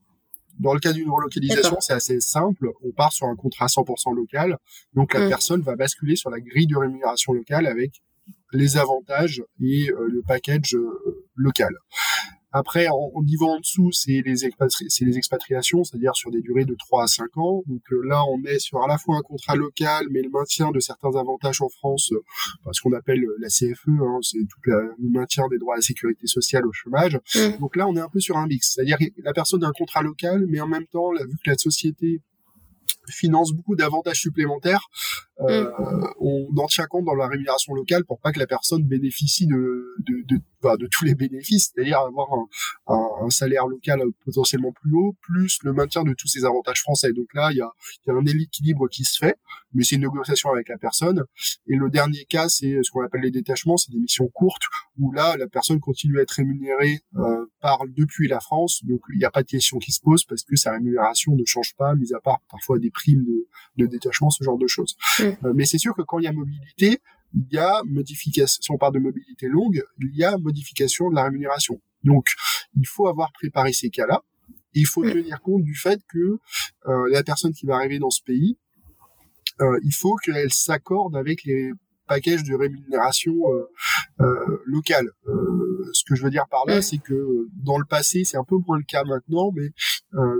[0.61, 2.71] dans le cas d'une relocalisation, c'est assez simple.
[2.83, 4.57] On part sur un contrat 100% local.
[4.93, 5.29] Donc, la mm.
[5.29, 8.01] personne va basculer sur la grille de rémunération locale avec
[8.53, 11.73] les avantages et euh, le package euh, local.
[12.51, 14.45] Après, en, niveau en dessous, c'est les,
[15.17, 17.63] expatriations, c'est-à-dire sur des durées de 3 à 5 ans.
[17.65, 20.71] Donc euh, là, on est sur à la fois un contrat local, mais le maintien
[20.71, 24.95] de certains avantages en France, euh, ce qu'on appelle la CFE, hein, c'est tout le
[24.99, 27.17] maintien des droits à la sécurité sociale au chômage.
[27.35, 27.59] Mmh.
[27.59, 30.03] Donc là, on est un peu sur un mix, c'est-à-dire la personne a un contrat
[30.03, 32.21] local, mais en même temps, vu que la société
[33.09, 34.87] finance beaucoup d'avantages supplémentaires.
[35.49, 36.07] Euh, mm.
[36.19, 39.95] On en tient compte dans la rémunération locale pour pas que la personne bénéficie de,
[39.99, 42.47] de, de, de tous les bénéfices, c'est-à-dire avoir un,
[42.87, 47.11] un, un, salaire local potentiellement plus haut, plus le maintien de tous ces avantages français.
[47.13, 47.71] Donc là, il y a,
[48.07, 49.35] y a un équilibre qui se fait,
[49.73, 51.23] mais c'est une négociation avec la personne.
[51.67, 54.63] Et le dernier cas, c'est ce qu'on appelle les détachements, c'est des missions courtes
[54.99, 59.19] où là, la personne continue à être rémunérée euh, par depuis la France, donc il
[59.19, 61.95] n'y a pas de question qui se pose parce que sa rémunération ne change pas,
[61.95, 64.95] mis à part parfois des primes de, de détachement, ce genre de choses.
[65.19, 65.30] Mm.
[65.43, 66.99] Euh, mais c'est sûr que quand il y a mobilité,
[67.33, 71.15] il y a modification, si on parle de mobilité longue, il y a modification de
[71.15, 71.81] la rémunération.
[72.03, 72.27] Donc,
[72.75, 74.21] il faut avoir préparé ces cas-là.
[74.73, 75.11] Il faut mm.
[75.11, 76.39] tenir compte du fait que
[76.87, 78.57] euh, la personne qui va arriver dans ce pays,
[79.61, 81.71] euh, il faut qu'elle s'accorde avec les
[82.11, 83.69] package de rémunération euh,
[84.19, 85.09] euh, locale.
[85.27, 88.43] Euh, ce que je veux dire par là, c'est que dans le passé, c'est un
[88.43, 89.69] peu moins le cas maintenant, mais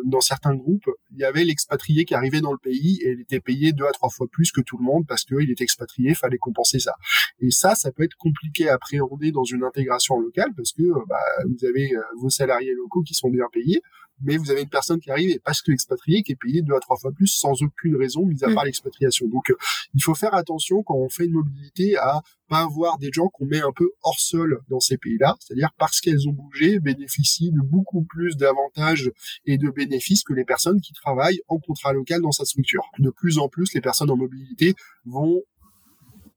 [0.06, 3.40] dans certains groupes, il y avait l'expatrié qui arrivait dans le pays et il était
[3.40, 6.38] payé deux à trois fois plus que tout le monde parce qu'il était expatrié, fallait
[6.38, 6.96] compenser ça.
[7.40, 11.18] Et ça, ça peut être compliqué à appréhender dans une intégration locale parce que bah,
[11.48, 13.82] vous avez vos salariés locaux qui sont bien payés,
[14.24, 16.74] mais vous avez une personne qui arrive et parce que expatriée qui est payée deux
[16.74, 18.56] à trois fois plus sans aucune raison mise à mm.
[18.56, 19.28] part l'expatriation.
[19.28, 19.56] Donc euh,
[19.94, 23.46] il faut faire attention quand on fait une mobilité à pas avoir des gens qu'on
[23.46, 27.62] met un peu hors sol dans ces pays-là, c'est-à-dire parce qu'elles ont bougé bénéficient de
[27.62, 29.12] beaucoup plus d'avantages
[29.46, 32.84] et de bénéfices que les personnes qui travaillent en contrat local dans sa structure.
[33.00, 35.42] De plus en plus, les personnes en mobilité vont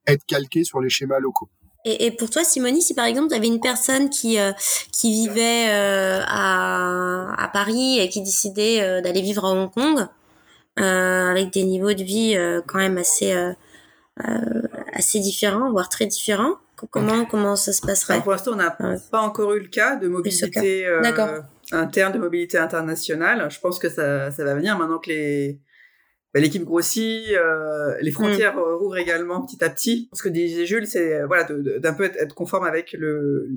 [0.06, 1.50] être calquées sur les schémas locaux.
[1.84, 4.52] Et, et, pour toi, Simonie, si par exemple tu avais une personne qui euh,
[4.90, 10.06] qui vivait euh, à, à Paris et qui décidait euh, d'aller vivre à Hong Kong,
[10.76, 13.32] avec des niveaux de vie quand même assez
[14.92, 16.54] assez différents, voire très différents,
[16.90, 18.20] comment comment ça se passerait?
[18.22, 20.84] Pour l'instant, on n'a pas encore eu le cas de mobilité
[21.70, 23.48] interne, de mobilité internationale.
[23.50, 25.60] Je pense que ça ça va venir maintenant que les
[26.34, 28.74] bah, l'équipe grossit, euh, les frontières mm.
[28.74, 30.10] rouvrent également petit à petit.
[30.12, 33.48] Ce que disait Jules, c'est euh, voilà d'un peu être, conforme avec le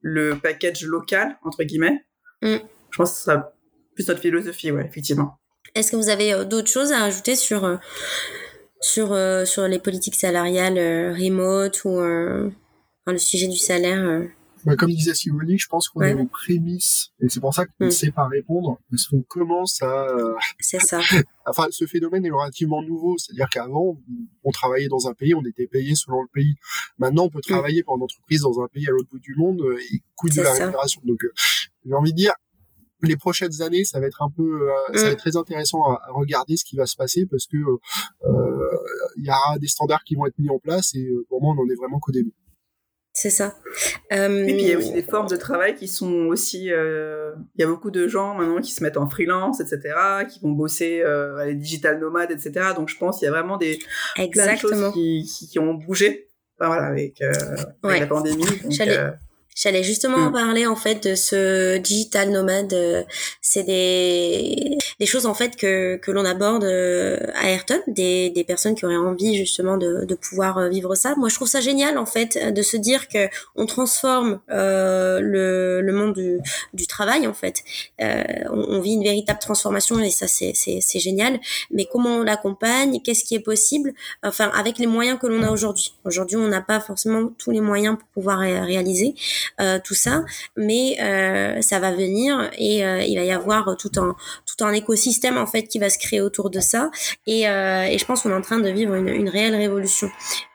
[0.00, 2.04] le package local entre guillemets.
[2.42, 2.56] Mm.
[2.90, 3.52] Je pense que ce sera
[3.94, 5.38] plus notre philosophie, ouais, effectivement.
[5.74, 7.78] Est-ce que vous avez d'autres choses à ajouter sur
[8.80, 9.08] sur
[9.46, 10.78] sur les politiques salariales
[11.12, 14.22] remote ou le sujet du salaire
[14.64, 17.84] bah, comme disait Simoni, je pense qu'on est aux prémices, et c'est pour ça qu'on
[17.84, 17.92] ne mm.
[17.92, 20.06] sait pas répondre, parce qu'on commence à...
[20.58, 21.00] C'est ça.
[21.46, 23.96] enfin, ce phénomène est relativement nouveau, c'est-à-dire qu'avant,
[24.44, 26.54] on travaillait dans un pays, on était payé selon le pays.
[26.98, 27.52] Maintenant, on peut mm.
[27.52, 30.34] travailler pour une entreprise dans un pays à l'autre bout du monde euh, et coûte
[30.34, 31.00] de la rémunération.
[31.04, 31.32] Donc, euh,
[31.84, 32.34] j'ai envie de dire,
[33.02, 35.12] les prochaines années, ça va être un peu, euh, ça va mm.
[35.12, 37.56] être très intéressant à, regarder ce qui va se passer parce que
[39.16, 41.62] il y aura des standards qui vont être mis en place et pour moi, on
[41.62, 42.34] en est vraiment qu'au début.
[43.20, 43.54] C'est ça.
[44.14, 44.46] Euh...
[44.46, 46.72] Et puis il y a aussi des formes de travail qui sont aussi.
[46.72, 47.32] Euh...
[47.54, 50.52] Il y a beaucoup de gens maintenant qui se mettent en freelance, etc., qui vont
[50.52, 52.68] bosser euh, les digital nomades, etc.
[52.74, 53.78] Donc je pense qu'il y a vraiment des
[54.32, 56.30] plein de choses qui, qui, qui ont bougé.
[56.58, 57.30] Enfin, voilà, avec, euh,
[57.82, 58.42] la pandémie.
[58.64, 59.10] Donc, euh,
[59.62, 60.32] J'allais justement en mm.
[60.32, 62.74] parler en fait de ce digital nomade.
[63.40, 68.74] c'est des, des choses en fait que, que l'on aborde à Ayrton, des, des personnes
[68.74, 71.14] qui auraient envie justement de, de pouvoir vivre ça.
[71.16, 75.92] Moi, je trouve ça génial en fait de se dire que on transforme le, le
[75.92, 76.38] monde du,
[76.72, 77.62] du travail en fait.
[78.00, 81.40] Euh, on, on, vit une véritable transformation et ça c'est génial.
[81.70, 83.00] Mais comment on l'accompagne?
[83.02, 83.92] Qu'est-ce qui est possible?
[84.22, 85.94] Enfin, avec les moyens que l'on a aujourd'hui.
[86.04, 89.49] Aujourd'hui, on n'a pas forcément tous les moyens pour pouvoir réaliser euh,
[89.84, 90.24] tout ça,
[90.56, 94.72] mais euh, ça va venir et euh, il va y avoir tout un tout un
[94.72, 96.90] écosystème en fait qui va se créer autour de ça.
[97.26, 100.08] Et, euh, et je pense qu'on est en train de vivre une, une réelle révolution.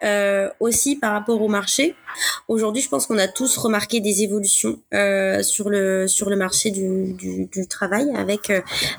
[0.04, 1.96] Euh, aussi par rapport au marché,
[2.48, 4.80] aujourd'hui, je pense qu'on a tous remarqué des évolutions
[5.41, 8.52] sur le sur le marché du, du, du travail avec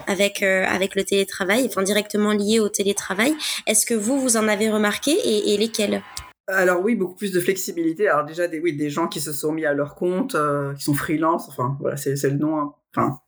[0.06, 3.34] avec avec le télétravail, enfin directement lié au télétravail.
[3.66, 6.02] Est-ce que vous vous en avez remarqué et, et lesquels?
[6.48, 8.08] Alors oui, beaucoup plus de flexibilité.
[8.08, 10.84] Alors déjà des oui des gens qui se sont mis à leur compte, euh, qui
[10.84, 11.48] sont freelance.
[11.48, 12.58] Enfin voilà, c'est le nom.
[12.58, 12.74] Hein.
[12.94, 13.20] Enfin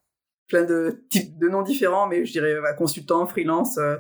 [0.49, 3.97] plein de types de noms différents, mais je dirais bah, consultants, freelance, euh,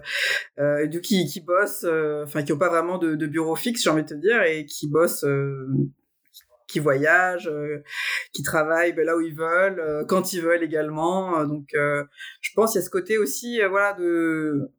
[0.59, 3.83] euh, du qui qui bossent, euh, enfin qui ont pas vraiment de, de bureau fixe,
[3.83, 5.27] j'ai envie de te dire, et qui bossent
[6.66, 7.51] qui voyagent,
[8.33, 11.45] qui travaillent ben, là où ils veulent, quand ils veulent également.
[11.47, 14.71] donc, je pense qu'il y a ce côté aussi, voilà, de,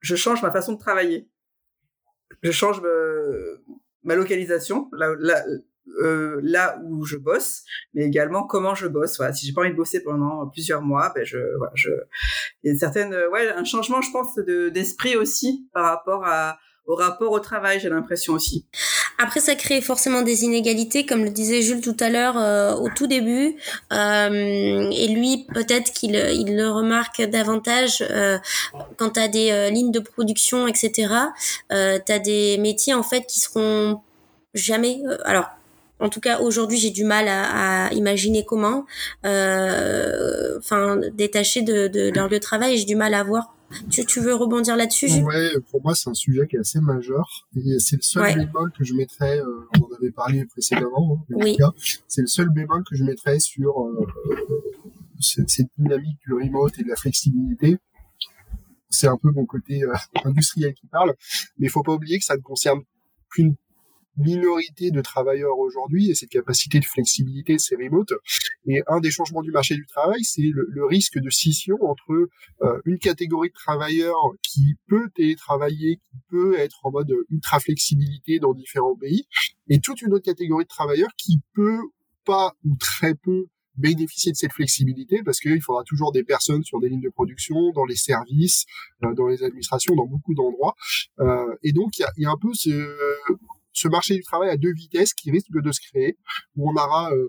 [0.00, 1.28] je change ma façon de travailler,
[2.42, 2.82] je change
[4.08, 5.44] ma localisation, là, là,
[6.02, 9.18] euh, là où je bosse, mais également comment je bosse.
[9.18, 11.90] Voilà, si j'ai pas envie de bosser pendant plusieurs mois, ben je, voilà, je,
[12.62, 16.24] il y a une certaine, ouais, un changement, je pense, de d'esprit aussi par rapport
[16.24, 18.66] à au rapport au travail, j'ai l'impression aussi.
[19.20, 22.88] Après, ça crée forcément des inégalités, comme le disait Jules tout à l'heure euh, au
[22.88, 23.56] tout début.
[23.92, 28.38] Euh, et lui, peut-être qu'il il le remarque davantage euh,
[28.96, 31.12] quand tu as des euh, lignes de production, etc.
[31.72, 34.00] Euh, tu as des métiers en fait qui seront
[34.54, 35.00] jamais.
[35.24, 35.46] alors,
[35.98, 38.86] en tout cas, aujourd'hui, j'ai du mal à, à imaginer comment.
[39.24, 43.52] Enfin, détacher de, de, de leur lieu de travail, j'ai du mal à voir
[43.90, 47.48] tu, tu veux rebondir là-dessus Ouais, pour moi, c'est un sujet qui est assez majeur.
[47.56, 51.34] Et c'est le seul bémol que je mettrais, euh, on en avait parlé précédemment, hein,
[51.36, 51.56] oui.
[52.06, 54.06] c'est le seul bémol que je mettrais sur euh,
[55.20, 57.76] cette dynamique du remote et de la flexibilité.
[58.90, 59.92] C'est un peu mon côté euh,
[60.24, 61.14] industriel qui parle,
[61.58, 62.80] mais il faut pas oublier que ça ne concerne
[63.30, 63.54] qu'une
[64.18, 68.12] minorité de travailleurs aujourd'hui et cette capacité de flexibilité, c'est remote.
[68.66, 72.28] Et un des changements du marché du travail, c'est le, risque de scission entre
[72.62, 78.38] euh, une catégorie de travailleurs qui peut télétravailler, qui peut être en mode ultra flexibilité
[78.38, 79.26] dans différents pays,
[79.68, 81.82] et toute une autre catégorie de travailleurs qui peut
[82.24, 83.46] pas ou très peu
[83.78, 87.70] bénéficier de cette flexibilité parce qu'il faudra toujours des personnes sur des lignes de production,
[87.74, 88.66] dans les services,
[89.04, 90.74] euh, dans les administrations, dans beaucoup d'endroits.
[91.20, 92.70] Euh, et donc, il y a, y a, un peu ce,
[93.78, 96.16] ce marché du travail à deux vitesses qui risque de se créer,
[96.56, 97.28] où on aura euh,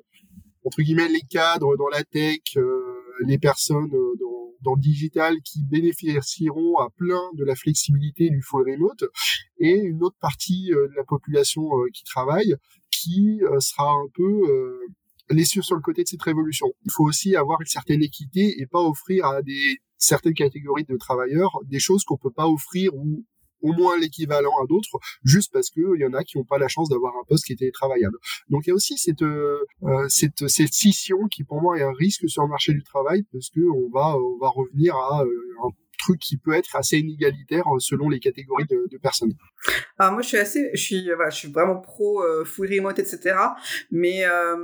[0.65, 2.81] entre guillemets les cadres dans la tech, euh,
[3.25, 4.13] les personnes euh,
[4.63, 9.03] dans, le digital qui bénéficieront à plein de la flexibilité du full remote,
[9.59, 12.55] et une autre partie de la population qui travaille
[12.91, 14.77] qui sera un peu
[15.29, 16.67] laissée sur le côté de cette révolution.
[16.85, 20.97] Il faut aussi avoir une certaine équité et pas offrir à des certaines catégories de
[20.97, 23.25] travailleurs des choses qu'on peut pas offrir ou
[23.61, 26.57] au moins l'équivalent à d'autres, juste parce que il y en a qui n'ont pas
[26.57, 28.17] la chance d'avoir un poste qui est télétravaillable.
[28.49, 31.83] Donc il y a aussi cette, euh, euh, cette, cette scission qui pour moi est
[31.83, 35.23] un risque sur le marché du travail parce que on va on va revenir à
[35.23, 35.29] euh,
[35.99, 39.33] truc qui peut être assez inégalitaire euh, selon les catégories de, personnes.
[39.97, 42.99] Alors moi je suis assez, je suis, voilà, je suis vraiment pro euh, full remote
[42.99, 43.35] etc.
[43.91, 44.55] Mais euh,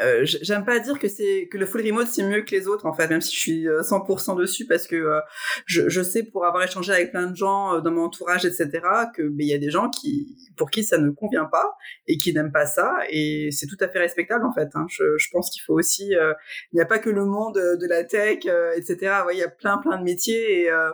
[0.00, 2.86] euh, j'aime pas dire que c'est que le full remote c'est mieux que les autres
[2.86, 5.20] en fait, même si je suis 100% dessus parce que
[5.66, 8.68] je, sais pour avoir échangé avec plein de gens dans mon entourage etc.
[9.14, 11.74] que il y a des gens qui pour qui ça ne convient pas
[12.06, 14.68] et qui n'aiment pas ça et c'est tout à fait respectable en fait.
[14.74, 14.86] Hein.
[14.88, 18.44] Je, pense qu'il faut aussi, il n'y a pas que le monde de la tech
[18.76, 18.96] etc.
[19.32, 20.90] Il y a plein plein de métiers et euh,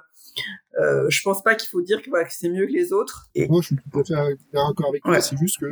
[0.80, 3.26] euh, je pense pas qu'il faut dire que, voilà, que c'est mieux que les autres.
[3.34, 3.48] Et...
[3.48, 5.20] Moi, je suis tout à fait d'accord avec toi.
[5.20, 5.66] C'est juste que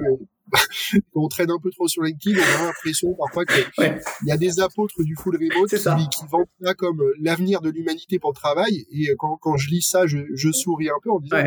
[1.15, 4.01] on traîne un peu trop sur LinkedIn, on a l'impression parfois qu'il ouais.
[4.27, 7.71] y a des apôtres du full remote qui, qui, vendent ça comme euh, l'avenir de
[7.71, 8.87] l'humanité pour le travail.
[8.91, 11.43] Et quand, quand je lis ça, je, je souris un peu en disant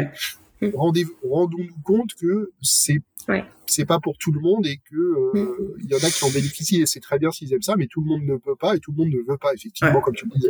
[0.62, 3.44] rendons-nous compte que c'est ouais.
[3.66, 5.76] c'est pas pour tout le monde et que euh, mm.
[5.84, 7.88] il y en a qui en bénéficient et c'est très bien s'ils aiment ça, mais
[7.88, 10.02] tout le monde ne peut pas et tout le monde ne veut pas effectivement, ouais.
[10.02, 10.50] comme tu le disais.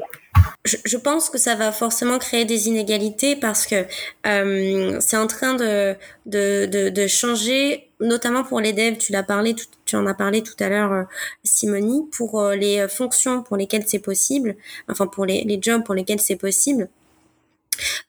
[0.66, 3.86] Je, je, pense que ça va forcément créer des inégalités parce que
[4.26, 5.96] euh, c'est en train de,
[6.26, 8.98] de, de, de, changer, notamment pour les devs.
[8.98, 11.04] Tu l'as parlé, tout, tu en as parlé tout à l'heure, euh,
[11.44, 14.56] Simonie, pour euh, les fonctions pour lesquelles c'est possible,
[14.90, 16.90] enfin pour les, les jobs pour lesquels c'est possible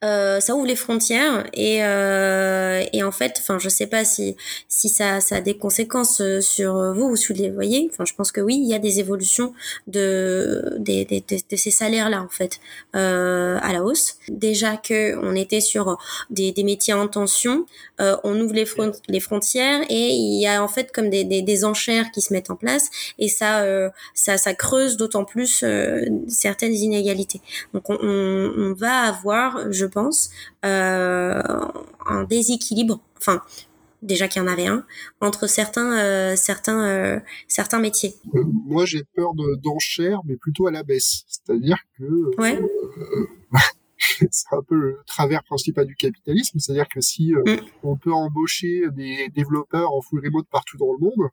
[0.05, 4.37] euh, ça ouvre les frontières et, euh, et en fait, enfin, je sais pas si
[4.69, 7.89] si ça, ça a des conséquences euh, sur vous ou sur les voyez.
[7.93, 9.55] Enfin, je pense que oui, il y a des évolutions
[9.89, 12.61] de des, des, de, ces salaires là en fait
[12.95, 14.17] euh, à la hausse.
[14.29, 15.99] Déjà que on était sur
[16.31, 17.67] des, des métiers en tension,
[18.01, 18.67] euh, on ouvre les,
[19.09, 22.33] les frontières et il y a en fait comme des, des, des enchères qui se
[22.33, 22.89] mettent en place
[23.19, 25.65] et ça euh, ça, ça creuse d'autant plus
[26.29, 27.41] certaines inégalités.
[27.75, 30.31] Donc on, on, on va avoir, je pense,
[30.65, 31.43] euh,
[32.07, 33.43] un déséquilibre, enfin
[34.03, 34.85] déjà qu'il y en avait un,
[35.21, 38.15] entre certains, euh, certains, euh, certains métiers.
[38.65, 41.25] moi, j'ai peur d'enchères, mais plutôt à la baisse.
[41.27, 42.61] C'est-à-dire que ouais.
[44.31, 47.57] c'est un peu le travers principal du capitalisme, c'est-à-dire que si mm.
[47.83, 51.31] on peut embaucher des développeurs en full remote partout dans le monde,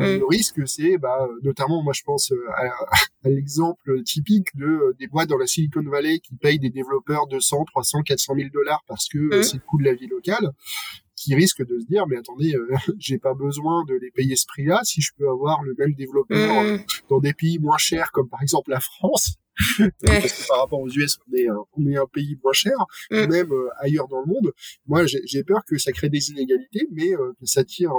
[0.00, 0.20] euh, mm.
[0.20, 2.66] Le risque, c'est, bah, notamment, moi, je pense euh, à,
[3.24, 7.26] à l'exemple typique de euh, des boîtes dans la Silicon Valley qui payent des développeurs
[7.28, 9.42] 200, 300, 400 000 dollars parce que mm.
[9.42, 10.50] c'est le coût de la vie locale
[11.16, 12.54] qui risque de se dire mais attendez
[12.98, 16.64] j'ai pas besoin de les payer ce prix-là si je peux avoir le même développeur
[16.64, 16.80] mm.
[17.08, 19.36] dans des pays moins chers comme par exemple la France
[19.78, 22.76] parce que par rapport aux US on est un, on est un pays moins cher
[23.10, 24.52] même ailleurs dans le monde
[24.86, 27.92] moi j'ai peur que ça crée des inégalités mais que ça tire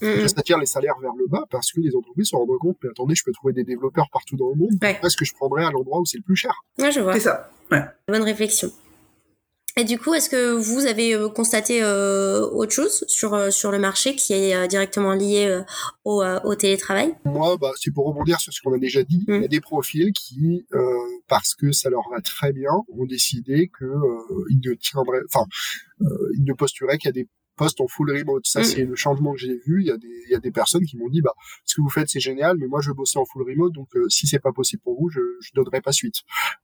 [0.00, 0.28] Mmh.
[0.28, 2.90] Ça tire les salaires vers le bas parce que les entreprises se rendent compte, mais
[2.90, 4.72] attendez, je peux trouver des développeurs partout dans le monde.
[4.82, 4.98] Ouais.
[5.02, 7.14] Est-ce que je prendrais à l'endroit où c'est le plus cher Ouais, je vois.
[7.14, 7.50] C'est ça.
[7.70, 7.82] Ouais.
[8.08, 8.70] Bonne réflexion.
[9.76, 13.72] Et du coup, est-ce que vous avez euh, constaté euh, autre chose sur euh, sur
[13.72, 15.62] le marché qui est euh, directement lié euh,
[16.04, 17.12] au, au, télétravail?
[17.24, 19.24] Moi, bah, c'est pour rebondir sur ce qu'on a déjà dit.
[19.26, 19.48] Il y a mmh.
[19.48, 20.64] des profils qui,
[21.26, 23.84] parce que ça leur va très bien, ont décidé que
[24.50, 25.46] ils ne tiendraient, enfin,
[26.36, 27.26] ils ne posturaient qu'à des
[27.56, 28.46] poste en full remote.
[28.46, 28.64] Ça, mm.
[28.64, 29.80] c'est le changement que j'ai vu.
[29.80, 31.34] Il y a des, il y a des personnes qui m'ont dit, bah,
[31.64, 33.88] ce que vous faites, c'est génial, mais moi, je veux bosser en full remote, donc
[33.96, 36.16] euh, si c'est pas possible pour vous, je, je donnerai pas suite.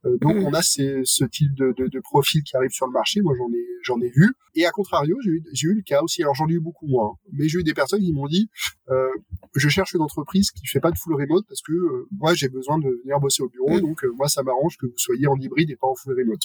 [0.05, 0.45] Euh, donc, mm.
[0.45, 3.21] on a ces, ce type de, de, de, profil qui arrive sur le marché.
[3.21, 4.33] Moi, j'en ai, j'en ai vu.
[4.55, 6.21] Et à contrario, j'ai eu, j'ai eu le cas aussi.
[6.23, 8.49] Alors, j'en ai eu beaucoup moins, mais j'ai eu des personnes qui m'ont dit,
[8.89, 9.07] euh,
[9.55, 12.49] je cherche une entreprise qui fait pas de full remote parce que euh, moi, j'ai
[12.49, 13.81] besoin de venir bosser au bureau, mm.
[13.81, 16.41] donc moi, ça m'arrange que vous soyez en hybride et pas en full remote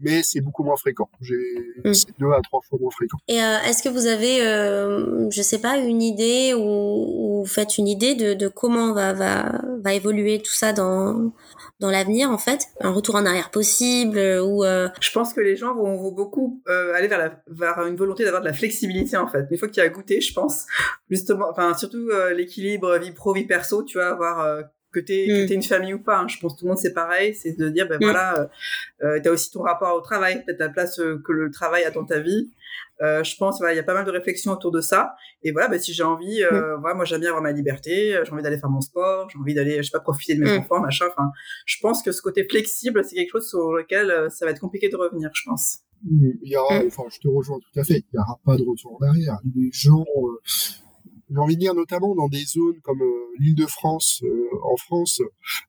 [0.00, 1.08] mais c'est beaucoup moins fréquent.
[1.20, 1.34] J'ai
[1.84, 1.94] mm.
[1.94, 3.18] c'est deux à trois fois moins fréquent.
[3.28, 7.78] Et euh, est-ce que vous avez, euh, je sais pas, une idée ou, ou faites
[7.78, 11.32] une idée de, de comment va, va va évoluer tout ça dans
[11.80, 14.88] dans l'avenir en fait, un retour en arrière possible ou euh...
[15.00, 18.24] Je pense que les gens vont, vont beaucoup euh, aller vers la vers une volonté
[18.24, 19.46] d'avoir de la flexibilité en fait.
[19.50, 20.66] Une fois qu'il y a goûté, je pense
[21.10, 25.52] justement, enfin surtout euh, l'équilibre vie pro vie perso, tu vois, avoir que t'es mm.
[25.52, 26.20] une famille ou pas.
[26.20, 26.28] Hein.
[26.28, 28.04] Je pense que tout le monde c'est pareil, c'est de dire ben mm.
[28.04, 28.46] voilà, euh,
[29.02, 31.90] euh, t'as aussi ton rapport au travail, peut-être la place euh, que le travail a
[31.90, 32.50] dans ta vie.
[33.02, 35.16] Euh, je pense voilà, il y a pas mal de réflexions autour de ça.
[35.42, 36.80] Et voilà, ben, si j'ai envie, euh, mm.
[36.80, 39.54] voilà, moi j'aime bien avoir ma liberté, j'ai envie d'aller faire mon sport, j'ai envie
[39.54, 41.06] d'aller, je sais pas, profiter de mes enfants, machin.
[41.10, 41.30] Enfin,
[41.66, 44.88] je pense que ce côté flexible, c'est quelque chose sur lequel ça va être compliqué
[44.88, 45.80] de revenir, je pense.
[46.06, 48.04] Il y aura, enfin, je te rejoins tout à fait.
[48.12, 49.38] Il y aura pas de retour en arrière.
[49.56, 50.04] Les gens
[51.30, 54.76] j'ai envie de dire notamment dans des zones comme euh, l'île de France, euh, en
[54.76, 55.20] France,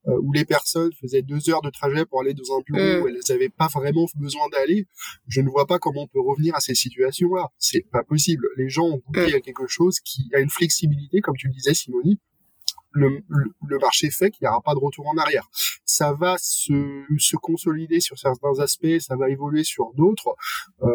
[0.08, 3.04] euh, où les personnes faisaient deux heures de trajet pour aller dans un bureau mm.
[3.04, 4.88] où elles n'avaient pas vraiment besoin d'aller,
[5.28, 7.50] je ne vois pas comment on peut revenir à ces situations-là.
[7.58, 8.48] C'est pas possible.
[8.58, 9.36] Les gens ont goûté mm.
[9.36, 12.20] à quelque chose qui a une flexibilité, comme tu le disais, Simonie.
[12.98, 13.10] Le,
[13.68, 15.50] le, marché fait qu'il n'y aura pas de retour en arrière.
[15.84, 20.34] Ça va se, se consolider sur certains aspects, ça va évoluer sur d'autres,
[20.82, 20.88] euh,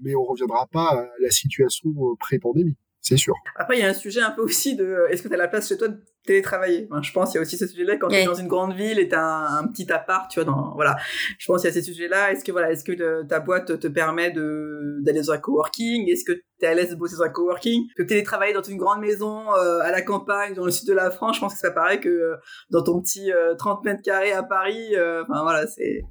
[0.00, 1.90] mais on reviendra pas à la situation
[2.20, 2.76] pré-pandémie
[3.08, 3.34] c'est sûr.
[3.56, 5.38] Après, il y a un sujet un peu aussi de euh, est-ce que tu as
[5.38, 6.86] la place chez toi de télétravailler?
[7.00, 8.98] Je pense qu'il y a aussi ce sujet-là quand tu es dans une grande ville
[8.98, 10.96] et tu as un, petit appart, tu vois, dans, voilà.
[11.38, 12.32] Je pense qu'il y a ces sujets-là.
[12.32, 16.10] Est-ce que, voilà, est-ce que ta boîte te permet de, d'aller dans un coworking?
[16.10, 17.84] Est-ce que tu es à l'aise de bosser dans un coworking?
[17.96, 21.10] Que télétravailler dans une grande maison euh, à la campagne, dans le sud de la
[21.10, 22.36] France, je pense que c'est pas pareil que euh,
[22.68, 24.90] dans ton petit 30 mètres carrés à Paris.
[25.22, 26.02] Enfin, voilà, c'est.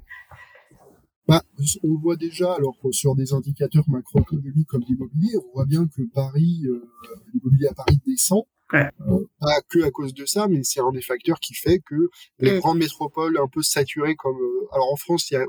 [1.28, 1.42] Bah,
[1.84, 6.00] on le voit déjà, alors sur des indicateurs macroéconomiques comme l'immobilier, on voit bien que
[6.14, 6.88] Paris, euh,
[7.34, 8.44] l'immobilier à Paris descend.
[8.74, 8.90] Euh,
[9.38, 12.56] pas que à cause de ça, mais c'est un des facteurs qui fait que les
[12.56, 12.60] mm.
[12.60, 15.44] grandes métropoles un peu saturées comme, euh, alors en France, il y a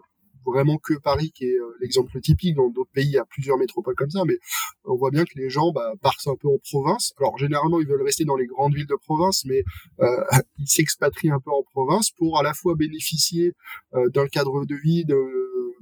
[0.45, 2.55] vraiment que Paris qui est euh, l'exemple typique.
[2.55, 4.37] Dans d'autres pays, il y a plusieurs métropoles comme ça, mais
[4.85, 7.13] on voit bien que les gens bah, partent un peu en province.
[7.17, 9.63] Alors généralement, ils veulent rester dans les grandes villes de province, mais
[10.01, 10.23] euh,
[10.57, 13.53] ils s'expatrient un peu en province pour à la fois bénéficier
[13.93, 15.15] euh, d'un cadre de vie de,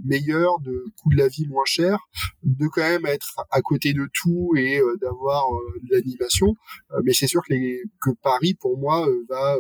[0.04, 1.98] meilleur, de coût de la vie moins cher,
[2.44, 5.44] de quand même être à côté de tout et d'avoir
[5.84, 6.56] de l'animation.
[7.04, 9.58] mais c'est sûr que, les, que Paris, pour moi, va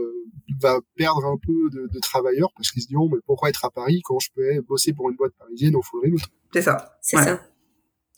[0.62, 3.70] va perdre un peu de, de travailleurs parce qu'ils se diront mais pourquoi être à
[3.70, 6.22] Paris quand je peux bosser pour une boîte parisienne au full remote?
[6.54, 6.98] C'est ça.
[7.02, 7.42] C'est ça.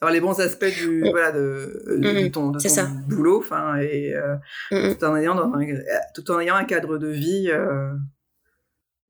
[0.01, 4.38] Alors les bons aspects du voilà de, de, ton, de ton boulot, enfin et euh,
[4.72, 5.65] tout en ayant dans un,
[6.15, 7.91] tout en ayant un cadre de vie euh,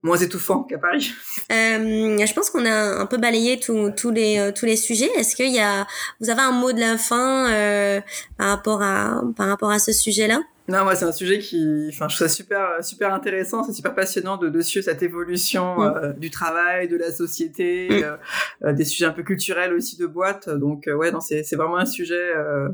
[0.04, 1.12] moins étouffant qu'à Paris.
[1.52, 5.10] Euh, je pense qu'on a un peu balayé tous les euh, tous les sujets.
[5.18, 5.86] Est-ce qu'il y a
[6.20, 8.02] vous avez un mot de la fin euh,
[8.38, 10.40] par rapport à par rapport à ce sujet-là?
[10.70, 13.96] Non, moi, c'est un sujet qui, enfin, je trouve ça super, super intéressant, c'est super
[13.96, 15.82] passionnant de, de suivre cette évolution mm.
[15.82, 18.04] euh, du travail, de la société, mm.
[18.04, 18.18] euh,
[18.66, 20.48] euh, des sujets un peu culturels aussi de boîte.
[20.48, 22.70] Donc, ouais, non, c'est, c'est vraiment un sujet euh,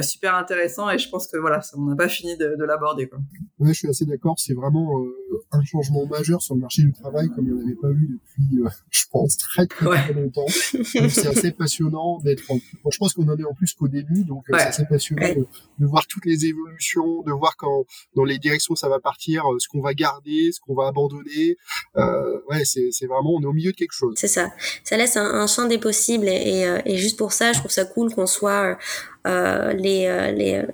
[0.00, 3.08] super intéressant et je pense que voilà, on n'a pas fini de, de l'aborder.
[3.08, 3.18] Quoi.
[3.58, 4.36] Ouais, je suis assez d'accord.
[4.38, 7.64] C'est vraiment euh, un changement majeur sur le marché du travail comme il n'y en
[7.64, 10.46] avait pas eu depuis, euh, je pense, très très, longtemps.
[10.48, 12.50] c'est assez passionnant d'être.
[12.50, 12.58] En...
[12.90, 15.46] je pense qu'on en est en plus qu'au début, donc c'est assez passionnant de,
[15.78, 17.84] de, voir toutes les évolutions, de voir quand
[18.16, 21.56] dans les directions ça va partir, ce qu'on va garder, ce qu'on va abandonner.
[21.96, 24.14] ouais, c'est, vraiment on est au milieu de quelque chose.
[24.16, 24.52] C'est ça.
[24.84, 27.70] Ça laisse un, un champ des possibles et, et, et, juste pour ça, je trouve
[27.70, 28.78] ça cool qu'on soit
[29.26, 30.66] euh, les, euh, les euh,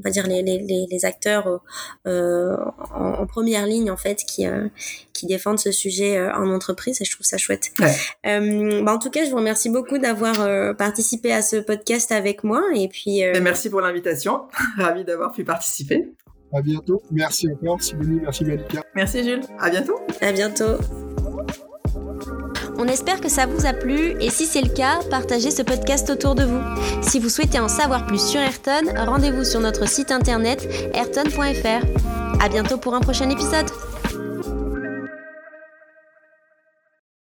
[0.00, 1.60] on va dire les, les, les acteurs
[2.06, 2.56] euh,
[2.94, 4.46] en, en, première ligne en fait qui
[5.12, 7.70] qui défendent ce sujet en entreprise et je trouve ça chouette.
[7.78, 7.94] Ouais.
[8.26, 12.44] Euh, bah en tout cas, je vous remercie beaucoup d'avoir participé à ce podcast avec
[12.44, 13.22] moi et puis.
[13.40, 14.42] merci pour l'invitation.
[14.78, 16.12] Ravi d'avoir pu participer.
[16.52, 17.02] À bientôt.
[17.12, 18.20] Merci encore, Simone.
[18.22, 18.82] Merci Malika.
[18.94, 19.42] Merci Jules.
[19.58, 20.00] À bientôt.
[20.20, 21.19] À bientôt.
[22.82, 26.08] On espère que ça vous a plu et si c'est le cas, partagez ce podcast
[26.08, 26.62] autour de vous.
[27.02, 32.42] Si vous souhaitez en savoir plus sur Ayrton, rendez-vous sur notre site internet ayrton.fr.
[32.42, 33.70] À bientôt pour un prochain épisode.